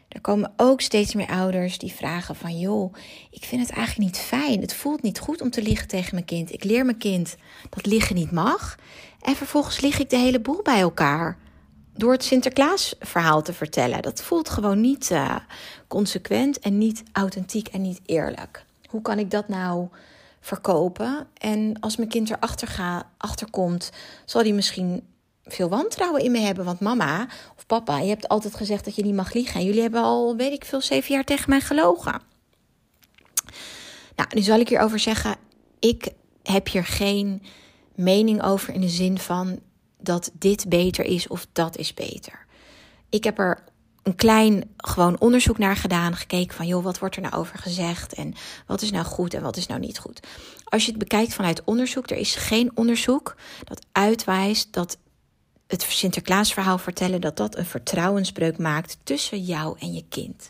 Er 0.09 0.21
komen 0.21 0.53
ook 0.57 0.81
steeds 0.81 1.13
meer 1.13 1.27
ouders 1.27 1.77
die 1.77 1.91
vragen 1.91 2.35
van 2.35 2.59
joh, 2.59 2.93
ik 3.31 3.43
vind 3.43 3.61
het 3.61 3.71
eigenlijk 3.71 4.11
niet 4.11 4.21
fijn. 4.21 4.61
Het 4.61 4.73
voelt 4.73 5.01
niet 5.01 5.19
goed 5.19 5.41
om 5.41 5.49
te 5.49 5.61
liegen 5.61 5.87
tegen 5.87 6.13
mijn 6.13 6.25
kind. 6.25 6.53
Ik 6.53 6.63
leer 6.63 6.85
mijn 6.85 6.97
kind 6.97 7.35
dat 7.69 7.85
liegen 7.85 8.15
niet 8.15 8.31
mag. 8.31 8.77
En 9.21 9.35
vervolgens 9.35 9.79
lig 9.79 9.99
ik 9.99 10.09
de 10.09 10.17
hele 10.17 10.39
boel 10.39 10.61
bij 10.61 10.79
elkaar. 10.79 11.37
Door 11.93 12.11
het 12.11 12.23
Sinterklaas-verhaal 12.23 13.41
te 13.41 13.53
vertellen. 13.53 14.01
Dat 14.01 14.21
voelt 14.21 14.49
gewoon 14.49 14.81
niet 14.81 15.09
uh, 15.11 15.35
consequent 15.87 16.59
en 16.59 16.77
niet 16.77 17.03
authentiek 17.11 17.67
en 17.67 17.81
niet 17.81 18.01
eerlijk. 18.05 18.65
Hoe 18.89 19.01
kan 19.01 19.19
ik 19.19 19.31
dat 19.31 19.47
nou 19.47 19.87
verkopen? 20.39 21.27
En 21.37 21.79
als 21.79 21.97
mijn 21.97 22.09
kind 22.09 22.29
erachter 22.29 22.67
ga, 22.67 23.09
achterkomt, 23.17 23.91
zal 24.25 24.41
hij 24.41 24.53
misschien 24.53 25.03
veel 25.53 25.69
wantrouwen 25.69 26.23
in 26.23 26.31
me 26.31 26.39
hebben. 26.39 26.65
Want 26.65 26.79
mama 26.79 27.27
of 27.57 27.65
papa, 27.65 27.99
je 27.99 28.09
hebt 28.09 28.27
altijd 28.27 28.55
gezegd 28.55 28.85
dat 28.85 28.95
je 28.95 29.03
niet 29.03 29.15
mag 29.15 29.33
liegen. 29.33 29.59
En 29.59 29.65
jullie 29.65 29.81
hebben 29.81 30.01
al, 30.01 30.35
weet 30.35 30.53
ik 30.53 30.65
veel, 30.65 30.81
zeven 30.81 31.13
jaar 31.13 31.23
tegen 31.23 31.49
mij 31.49 31.61
gelogen. 31.61 32.21
Nou, 34.15 34.29
nu 34.33 34.41
zal 34.41 34.59
ik 34.59 34.69
hierover 34.69 34.99
zeggen, 34.99 35.35
ik 35.79 36.09
heb 36.43 36.67
hier 36.67 36.85
geen 36.85 37.41
mening 37.95 38.43
over 38.43 38.73
in 38.73 38.81
de 38.81 38.89
zin 38.89 39.19
van 39.19 39.59
dat 40.01 40.31
dit 40.33 40.69
beter 40.69 41.05
is 41.05 41.27
of 41.27 41.47
dat 41.51 41.77
is 41.77 41.93
beter. 41.93 42.45
Ik 43.09 43.23
heb 43.23 43.39
er 43.39 43.63
een 44.03 44.15
klein 44.15 44.63
gewoon 44.77 45.19
onderzoek 45.19 45.57
naar 45.57 45.75
gedaan, 45.75 46.15
gekeken 46.15 46.55
van 46.55 46.67
joh, 46.67 46.83
wat 46.83 46.99
wordt 46.99 47.15
er 47.15 47.21
nou 47.21 47.33
over 47.33 47.57
gezegd 47.57 48.13
en 48.13 48.33
wat 48.65 48.81
is 48.81 48.91
nou 48.91 49.05
goed 49.05 49.33
en 49.33 49.41
wat 49.41 49.57
is 49.57 49.67
nou 49.67 49.79
niet 49.79 49.99
goed. 49.99 50.19
Als 50.63 50.85
je 50.85 50.89
het 50.89 50.99
bekijkt 50.99 51.33
vanuit 51.33 51.63
onderzoek, 51.63 52.09
er 52.09 52.17
is 52.17 52.35
geen 52.35 52.71
onderzoek 52.73 53.35
dat 53.63 53.85
uitwijst 53.91 54.73
dat 54.73 54.97
het 55.69 55.81
Sinterklaasverhaal 55.81 56.77
vertellen, 56.77 57.21
dat 57.21 57.37
dat 57.37 57.57
een 57.57 57.65
vertrouwensbreuk 57.65 58.57
maakt 58.57 58.97
tussen 59.03 59.43
jou 59.43 59.75
en 59.79 59.93
je 59.93 60.03
kind. 60.09 60.49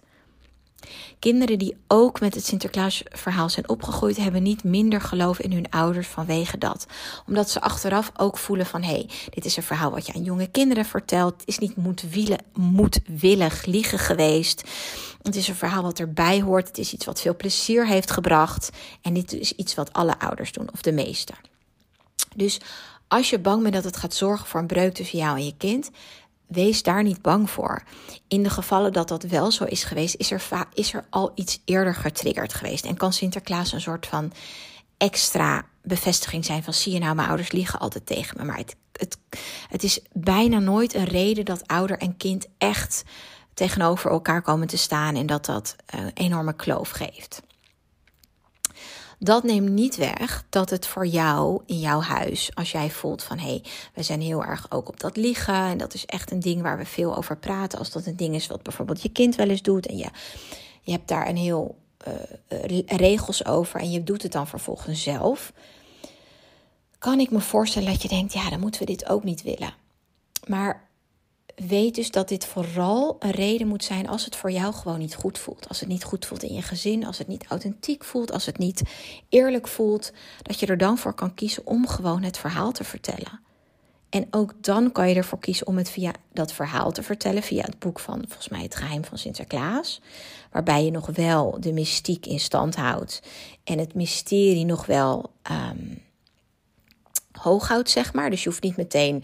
Kinderen 1.19 1.59
die 1.59 1.77
ook 1.87 2.19
met 2.19 2.33
het 2.35 2.45
Sinterklaasverhaal 2.45 3.49
zijn 3.49 3.69
opgegroeid, 3.69 4.17
hebben 4.17 4.43
niet 4.43 4.63
minder 4.63 5.01
geloof 5.01 5.39
in 5.39 5.51
hun 5.51 5.69
ouders 5.69 6.07
vanwege 6.07 6.57
dat. 6.57 6.85
Omdat 7.27 7.49
ze 7.49 7.61
achteraf 7.61 8.11
ook 8.17 8.37
voelen 8.37 8.65
van 8.65 8.83
hé, 8.83 8.91
hey, 8.91 9.09
dit 9.29 9.45
is 9.45 9.57
een 9.57 9.63
verhaal 9.63 9.91
wat 9.91 10.05
je 10.05 10.13
aan 10.13 10.23
jonge 10.23 10.47
kinderen 10.47 10.85
vertelt. 10.85 11.33
Het 11.33 11.47
is 11.47 11.57
niet 11.57 11.75
moedwillig 12.53 13.65
liegen 13.65 13.99
geweest. 13.99 14.63
Het 15.21 15.35
is 15.35 15.47
een 15.47 15.55
verhaal 15.55 15.83
wat 15.83 15.99
erbij 15.99 16.41
hoort. 16.41 16.67
Het 16.67 16.77
is 16.77 16.93
iets 16.93 17.05
wat 17.05 17.21
veel 17.21 17.35
plezier 17.35 17.87
heeft 17.87 18.11
gebracht. 18.11 18.69
En 19.01 19.13
dit 19.13 19.33
is 19.33 19.51
iets 19.51 19.75
wat 19.75 19.93
alle 19.93 20.19
ouders 20.19 20.51
doen, 20.51 20.69
of 20.73 20.81
de 20.81 20.91
meeste. 20.91 21.33
Dus 22.35 22.59
als 23.09 23.29
je 23.29 23.39
bang 23.39 23.61
bent 23.61 23.73
dat 23.73 23.83
het 23.83 23.97
gaat 23.97 24.13
zorgen 24.13 24.47
voor 24.47 24.59
een 24.59 24.67
breuk 24.67 24.93
tussen 24.93 25.17
jou 25.17 25.37
en 25.37 25.45
je 25.45 25.57
kind, 25.57 25.89
wees 26.47 26.83
daar 26.83 27.03
niet 27.03 27.21
bang 27.21 27.49
voor. 27.49 27.83
In 28.27 28.43
de 28.43 28.49
gevallen 28.49 28.93
dat 28.93 29.07
dat 29.07 29.23
wel 29.23 29.51
zo 29.51 29.63
is 29.63 29.83
geweest, 29.83 30.15
is 30.15 30.31
er, 30.31 30.67
is 30.73 30.93
er 30.93 31.05
al 31.09 31.31
iets 31.35 31.61
eerder 31.65 31.95
getriggerd 31.95 32.53
geweest. 32.53 32.85
En 32.85 32.97
kan 32.97 33.13
Sinterklaas 33.13 33.71
een 33.71 33.81
soort 33.81 34.07
van 34.07 34.31
extra 34.97 35.65
bevestiging 35.81 36.45
zijn 36.45 36.63
van 36.63 36.73
zie 36.73 36.93
je 36.93 36.99
nou, 36.99 37.15
mijn 37.15 37.27
ouders 37.27 37.51
liegen 37.51 37.79
altijd 37.79 38.05
tegen 38.05 38.37
me. 38.37 38.43
Maar 38.43 38.57
het, 38.57 38.75
het, 38.91 39.17
het 39.69 39.83
is 39.83 39.99
bijna 40.13 40.59
nooit 40.59 40.93
een 40.93 41.05
reden 41.05 41.45
dat 41.45 41.67
ouder 41.67 41.97
en 41.97 42.17
kind 42.17 42.47
echt 42.57 43.03
tegenover 43.53 44.11
elkaar 44.11 44.41
komen 44.41 44.67
te 44.67 44.77
staan 44.77 45.15
en 45.15 45.25
dat 45.25 45.45
dat 45.45 45.75
een 45.85 46.13
eh, 46.13 46.25
enorme 46.25 46.53
kloof 46.53 46.89
geeft. 46.89 47.41
Dat 49.21 49.43
neemt 49.43 49.69
niet 49.69 49.95
weg 49.95 50.45
dat 50.49 50.69
het 50.69 50.87
voor 50.87 51.07
jou 51.07 51.61
in 51.65 51.79
jouw 51.79 52.01
huis, 52.01 52.51
als 52.53 52.71
jij 52.71 52.89
voelt 52.89 53.23
van 53.23 53.37
hé, 53.37 53.47
hey, 53.47 53.63
we 53.93 54.03
zijn 54.03 54.21
heel 54.21 54.43
erg 54.43 54.71
ook 54.71 54.87
op 54.87 54.99
dat 54.99 55.17
liggen 55.17 55.53
en 55.53 55.77
dat 55.77 55.93
is 55.93 56.05
echt 56.05 56.31
een 56.31 56.39
ding 56.39 56.61
waar 56.61 56.77
we 56.77 56.85
veel 56.85 57.15
over 57.15 57.37
praten. 57.37 57.79
Als 57.79 57.91
dat 57.91 58.05
een 58.05 58.15
ding 58.15 58.35
is 58.35 58.47
wat 58.47 58.63
bijvoorbeeld 58.63 59.01
je 59.01 59.09
kind 59.09 59.35
wel 59.35 59.49
eens 59.49 59.61
doet 59.61 59.87
en 59.87 59.97
je, 59.97 60.07
je 60.81 60.91
hebt 60.91 61.07
daar 61.07 61.27
een 61.27 61.37
heel 61.37 61.75
uh, 62.07 62.79
regels 62.85 63.45
over 63.45 63.79
en 63.79 63.91
je 63.91 64.03
doet 64.03 64.23
het 64.23 64.31
dan 64.31 64.47
vervolgens 64.47 65.03
zelf. 65.03 65.53
Kan 66.99 67.19
ik 67.19 67.31
me 67.31 67.39
voorstellen 67.39 67.91
dat 67.91 68.01
je 68.01 68.07
denkt, 68.07 68.33
ja, 68.33 68.49
dan 68.49 68.59
moeten 68.59 68.81
we 68.81 68.87
dit 68.87 69.09
ook 69.09 69.23
niet 69.23 69.41
willen. 69.41 69.73
Maar 70.47 70.88
weet 71.67 71.95
dus 71.95 72.11
dat 72.11 72.27
dit 72.27 72.45
vooral 72.45 73.15
een 73.19 73.31
reden 73.31 73.67
moet 73.67 73.83
zijn 73.83 74.07
als 74.07 74.25
het 74.25 74.35
voor 74.35 74.51
jou 74.51 74.73
gewoon 74.73 74.99
niet 74.99 75.15
goed 75.15 75.37
voelt. 75.37 75.67
Als 75.67 75.79
het 75.79 75.89
niet 75.89 76.03
goed 76.03 76.25
voelt 76.25 76.43
in 76.43 76.53
je 76.53 76.61
gezin, 76.61 77.05
als 77.05 77.17
het 77.17 77.27
niet 77.27 77.45
authentiek 77.47 78.03
voelt, 78.03 78.31
als 78.31 78.45
het 78.45 78.57
niet 78.57 78.81
eerlijk 79.29 79.67
voelt, 79.67 80.11
dat 80.41 80.59
je 80.59 80.65
er 80.65 80.77
dan 80.77 80.97
voor 80.97 81.13
kan 81.13 81.33
kiezen 81.33 81.65
om 81.65 81.87
gewoon 81.87 82.23
het 82.23 82.37
verhaal 82.37 82.71
te 82.71 82.83
vertellen. 82.83 83.39
En 84.09 84.27
ook 84.31 84.53
dan 84.61 84.91
kan 84.91 85.09
je 85.09 85.15
ervoor 85.15 85.39
kiezen 85.39 85.67
om 85.67 85.77
het 85.77 85.89
via 85.89 86.13
dat 86.33 86.53
verhaal 86.53 86.91
te 86.91 87.03
vertellen, 87.03 87.43
via 87.43 87.63
het 87.63 87.79
boek 87.79 87.99
van 87.99 88.23
volgens 88.27 88.49
mij 88.49 88.61
Het 88.61 88.75
Geheim 88.75 89.05
van 89.05 89.17
Sinterklaas, 89.17 90.01
waarbij 90.51 90.85
je 90.85 90.91
nog 90.91 91.05
wel 91.05 91.57
de 91.59 91.73
mystiek 91.73 92.25
in 92.25 92.39
stand 92.39 92.75
houdt 92.75 93.21
en 93.63 93.79
het 93.79 93.93
mysterie 93.93 94.65
nog 94.65 94.85
wel 94.85 95.31
um, 95.51 96.01
hoog 97.31 97.67
houdt, 97.67 97.89
zeg 97.89 98.13
maar. 98.13 98.29
Dus 98.29 98.43
je 98.43 98.49
hoeft 98.49 98.63
niet 98.63 98.77
meteen 98.77 99.23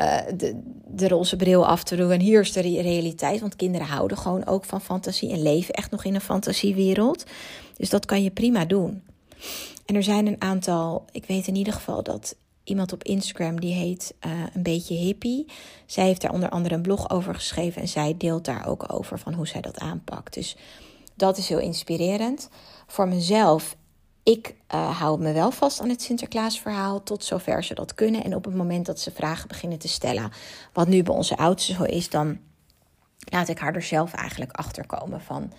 uh, 0.00 0.18
de, 0.36 0.60
de 0.86 1.08
roze 1.08 1.36
bril 1.36 1.66
af 1.66 1.82
te 1.82 1.96
doen. 1.96 2.10
En 2.10 2.20
hier 2.20 2.40
is 2.40 2.52
de 2.52 2.60
realiteit. 2.60 3.40
Want 3.40 3.56
kinderen 3.56 3.86
houden 3.86 4.18
gewoon 4.18 4.46
ook 4.46 4.64
van 4.64 4.80
fantasie 4.80 5.32
en 5.32 5.42
leven 5.42 5.74
echt 5.74 5.90
nog 5.90 6.04
in 6.04 6.14
een 6.14 6.20
fantasiewereld. 6.20 7.24
Dus 7.76 7.90
dat 7.90 8.06
kan 8.06 8.22
je 8.22 8.30
prima 8.30 8.64
doen. 8.64 9.02
En 9.86 9.94
er 9.94 10.02
zijn 10.02 10.26
een 10.26 10.40
aantal, 10.40 11.04
ik 11.12 11.24
weet 11.24 11.46
in 11.46 11.56
ieder 11.56 11.72
geval 11.72 12.02
dat 12.02 12.36
iemand 12.64 12.92
op 12.92 13.04
Instagram 13.04 13.60
die 13.60 13.74
heet 13.74 14.14
uh, 14.26 14.32
een 14.54 14.62
beetje 14.62 14.94
hippie. 14.94 15.46
Zij 15.86 16.04
heeft 16.04 16.20
daar 16.20 16.32
onder 16.32 16.48
andere 16.48 16.74
een 16.74 16.82
blog 16.82 17.10
over 17.10 17.34
geschreven 17.34 17.82
en 17.82 17.88
zij 17.88 18.14
deelt 18.18 18.44
daar 18.44 18.66
ook 18.66 18.92
over 18.92 19.18
van 19.18 19.34
hoe 19.34 19.46
zij 19.46 19.60
dat 19.60 19.78
aanpakt. 19.78 20.34
Dus 20.34 20.56
dat 21.14 21.38
is 21.38 21.48
heel 21.48 21.58
inspirerend. 21.58 22.48
Voor 22.86 23.08
mezelf 23.08 23.76
ik 24.24 24.54
uh, 24.74 25.00
hou 25.00 25.20
me 25.20 25.32
wel 25.32 25.50
vast 25.50 25.80
aan 25.80 25.88
het 25.88 26.02
Sinterklaasverhaal 26.02 27.02
tot 27.02 27.24
zover 27.24 27.64
ze 27.64 27.74
dat 27.74 27.94
kunnen. 27.94 28.24
En 28.24 28.34
op 28.34 28.44
het 28.44 28.54
moment 28.54 28.86
dat 28.86 29.00
ze 29.00 29.10
vragen 29.10 29.48
beginnen 29.48 29.78
te 29.78 29.88
stellen, 29.88 30.32
wat 30.72 30.88
nu 30.88 31.02
bij 31.02 31.14
onze 31.14 31.36
oudste 31.36 31.72
zo 31.72 31.82
is, 31.82 32.10
dan 32.10 32.38
laat 33.18 33.48
ik 33.48 33.58
haar 33.58 33.74
er 33.74 33.82
zelf 33.82 34.12
eigenlijk 34.12 34.52
achter 34.52 34.86
komen 34.86 35.20
van 35.20 35.52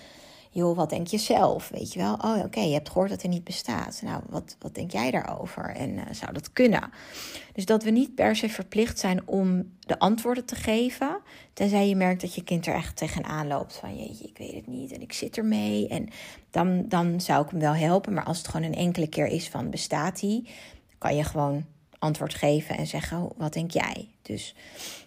joh, 0.56 0.76
wat 0.76 0.90
denk 0.90 1.08
je 1.08 1.18
zelf? 1.18 1.70
Weet 1.70 1.94
je 1.94 2.00
wel, 2.00 2.14
oh 2.14 2.44
oké, 2.44 2.60
je 2.60 2.74
hebt 2.74 2.90
gehoord 2.90 3.10
dat 3.10 3.22
hij 3.22 3.32
niet 3.32 3.44
bestaat. 3.44 4.02
Nou, 4.04 4.22
wat, 4.30 4.56
wat 4.60 4.76
denk 4.76 4.92
jij 4.92 5.12
daarover? 5.12 5.64
En 5.64 5.90
uh, 5.90 6.04
zou 6.12 6.34
dat 6.34 6.54
kunnen? 6.54 6.92
Dus 7.54 7.66
dat 7.66 7.84
we 7.84 7.90
niet 7.90 8.16
per 8.16 8.36
se 8.36 8.50
verplicht 8.50 9.00
zijn 9.00 9.28
om 9.28 9.72
de 9.80 10.00
antwoorden 10.00 10.46
te 10.46 10.56
geven. 10.56 11.20
Tenzij 11.54 11.88
je 11.88 11.96
merkt 11.96 12.22
dat 12.22 12.36
je 12.36 12.44
kind 12.44 12.68
er 12.68 12.74
echt 12.74 12.96
tegenaan 12.96 13.48
loopt. 13.48 13.76
Van 13.76 13.98
jeetje, 13.98 14.28
ik 14.28 14.38
weet 14.38 14.54
het 14.54 14.68
niet 14.68 14.92
en 14.92 15.02
ik 15.02 15.14
zit 15.14 15.38
ermee. 15.38 15.88
En 15.88 16.10
dan, 16.52 16.86
dan 16.88 17.22
zou 17.22 17.44
ik 17.44 17.50
hem 17.50 17.60
wel 17.60 17.76
helpen. 17.76 18.14
Maar 18.14 18.26
als 18.26 18.38
het 18.38 18.48
gewoon 18.48 18.66
een 18.66 18.76
enkele 18.76 19.08
keer 19.08 19.28
is 19.28 19.50
van 19.50 19.70
bestaat 19.70 20.22
hij, 20.22 20.44
kan 20.98 21.16
je 21.16 21.24
gewoon 21.24 21.66
antwoord 22.00 22.34
geven 22.34 22.78
en 22.78 22.88
zeggen: 22.88 23.30
wat 23.38 23.54
denk 23.54 23.72
jij? 23.72 24.08
Dus 24.22 24.56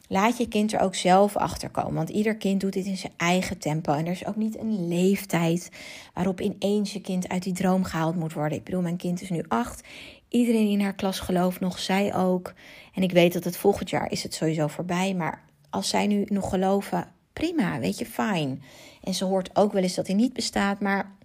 Laat 0.09 0.37
je 0.37 0.49
kind 0.49 0.73
er 0.73 0.81
ook 0.81 0.95
zelf 0.95 1.37
achter 1.37 1.71
komen. 1.71 1.95
Want 1.95 2.09
ieder 2.09 2.37
kind 2.37 2.61
doet 2.61 2.73
dit 2.73 2.87
in 2.87 2.97
zijn 2.97 3.13
eigen 3.17 3.59
tempo. 3.59 3.93
En 3.93 4.07
er 4.07 4.13
is 4.13 4.27
ook 4.27 4.37
niet 4.37 4.59
een 4.59 4.89
leeftijd 4.89 5.71
waarop 6.15 6.41
ineens 6.41 6.93
je 6.93 7.01
kind 7.01 7.29
uit 7.29 7.43
die 7.43 7.53
droom 7.53 7.85
gehaald 7.85 8.17
moet 8.17 8.33
worden. 8.33 8.59
Ik 8.59 8.65
bedoel, 8.65 8.81
mijn 8.81 8.97
kind 8.97 9.23
is 9.23 9.31
nu 9.31 9.45
acht. 9.49 9.87
Iedereen 10.29 10.69
in 10.69 10.81
haar 10.81 10.95
klas 10.95 11.21
gelooft 11.21 11.61
nog, 11.61 11.79
zij 11.79 12.15
ook. 12.15 12.53
En 12.95 13.03
ik 13.03 13.13
weet 13.13 13.33
dat 13.33 13.45
het 13.45 13.57
volgend 13.57 13.91
jaar 13.91 14.11
is 14.11 14.23
het 14.23 14.35
sowieso 14.35 14.67
voorbij. 14.67 15.15
Maar 15.15 15.45
als 15.71 15.89
zij 15.89 16.07
nu 16.07 16.25
nog 16.29 16.49
geloven, 16.49 17.13
prima, 17.33 17.79
weet 17.79 17.99
je, 17.99 18.07
fijn. 18.07 18.63
En 19.03 19.15
ze 19.15 19.25
hoort 19.25 19.57
ook 19.57 19.73
wel 19.73 19.83
eens 19.83 19.95
dat 19.95 20.07
hij 20.07 20.17
niet 20.17 20.33
bestaat, 20.33 20.81
maar 20.81 21.17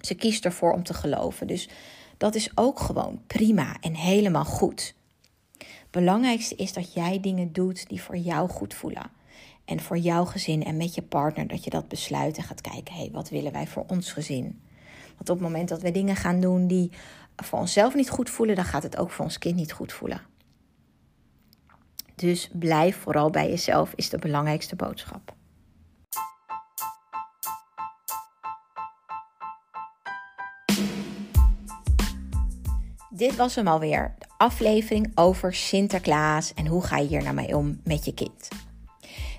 ze 0.00 0.14
kiest 0.14 0.44
ervoor 0.44 0.72
om 0.72 0.82
te 0.82 0.94
geloven. 0.94 1.46
Dus 1.46 1.68
dat 2.16 2.34
is 2.34 2.50
ook 2.54 2.80
gewoon 2.80 3.22
prima 3.26 3.76
en 3.80 3.94
helemaal 3.94 4.44
goed 4.44 4.94
belangrijkste 5.94 6.54
is 6.54 6.72
dat 6.72 6.92
jij 6.92 7.20
dingen 7.20 7.52
doet 7.52 7.88
die 7.88 8.02
voor 8.02 8.16
jou 8.16 8.48
goed 8.48 8.74
voelen. 8.74 9.10
En 9.64 9.80
voor 9.80 9.98
jouw 9.98 10.24
gezin 10.24 10.64
en 10.64 10.76
met 10.76 10.94
je 10.94 11.02
partner 11.02 11.46
dat 11.46 11.64
je 11.64 11.70
dat 11.70 11.88
besluit 11.88 12.36
en 12.36 12.42
gaat 12.42 12.60
kijken, 12.60 12.94
hé, 12.94 13.00
hey, 13.00 13.10
wat 13.12 13.28
willen 13.28 13.52
wij 13.52 13.66
voor 13.66 13.84
ons 13.86 14.12
gezin? 14.12 14.60
Want 15.16 15.30
op 15.30 15.36
het 15.36 15.40
moment 15.40 15.68
dat 15.68 15.82
we 15.82 15.90
dingen 15.90 16.16
gaan 16.16 16.40
doen 16.40 16.66
die 16.66 16.90
voor 17.36 17.58
onszelf 17.58 17.94
niet 17.94 18.10
goed 18.10 18.30
voelen, 18.30 18.56
dan 18.56 18.64
gaat 18.64 18.82
het 18.82 18.96
ook 18.96 19.10
voor 19.10 19.24
ons 19.24 19.38
kind 19.38 19.56
niet 19.56 19.72
goed 19.72 19.92
voelen. 19.92 20.20
Dus 22.14 22.50
blijf 22.52 22.96
vooral 22.96 23.30
bij 23.30 23.48
jezelf 23.48 23.92
is 23.94 24.08
de 24.08 24.18
belangrijkste 24.18 24.76
boodschap. 24.76 25.34
Dit 33.16 33.36
was 33.36 33.54
hem 33.54 33.68
alweer 33.68 34.14
aflevering 34.36 35.12
over 35.14 35.54
Sinterklaas 35.54 36.54
en 36.54 36.66
hoe 36.66 36.82
ga 36.82 36.96
je 36.96 37.06
hier 37.06 37.22
nou 37.22 37.34
mee 37.34 37.56
om 37.56 37.80
met 37.84 38.04
je 38.04 38.14
kind. 38.14 38.48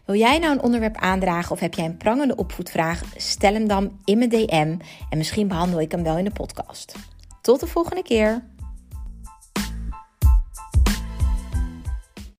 Wil 0.06 0.16
jij 0.16 0.40
nou 0.40 0.54
een 0.54 0.62
onderwerp 0.62 0.96
aandragen 0.98 1.52
of 1.52 1.60
heb 1.60 1.74
jij 1.74 1.86
een 1.86 1.98
prangende 1.98 2.36
opvoedvraag? 2.36 3.04
Stel 3.16 3.54
hem 3.54 3.68
dan 3.68 4.00
in 4.04 4.18
mijn 4.18 4.30
DM 4.30 4.78
en 5.10 5.18
misschien 5.18 5.48
behandel 5.48 5.82
ik 5.82 5.92
hem 5.92 6.04
wel 6.04 6.18
in 6.18 6.24
de 6.24 6.32
podcast. 6.32 6.96
Tot 7.42 7.60
de 7.60 7.68
volgende 7.68 8.04
keer. 8.04 8.44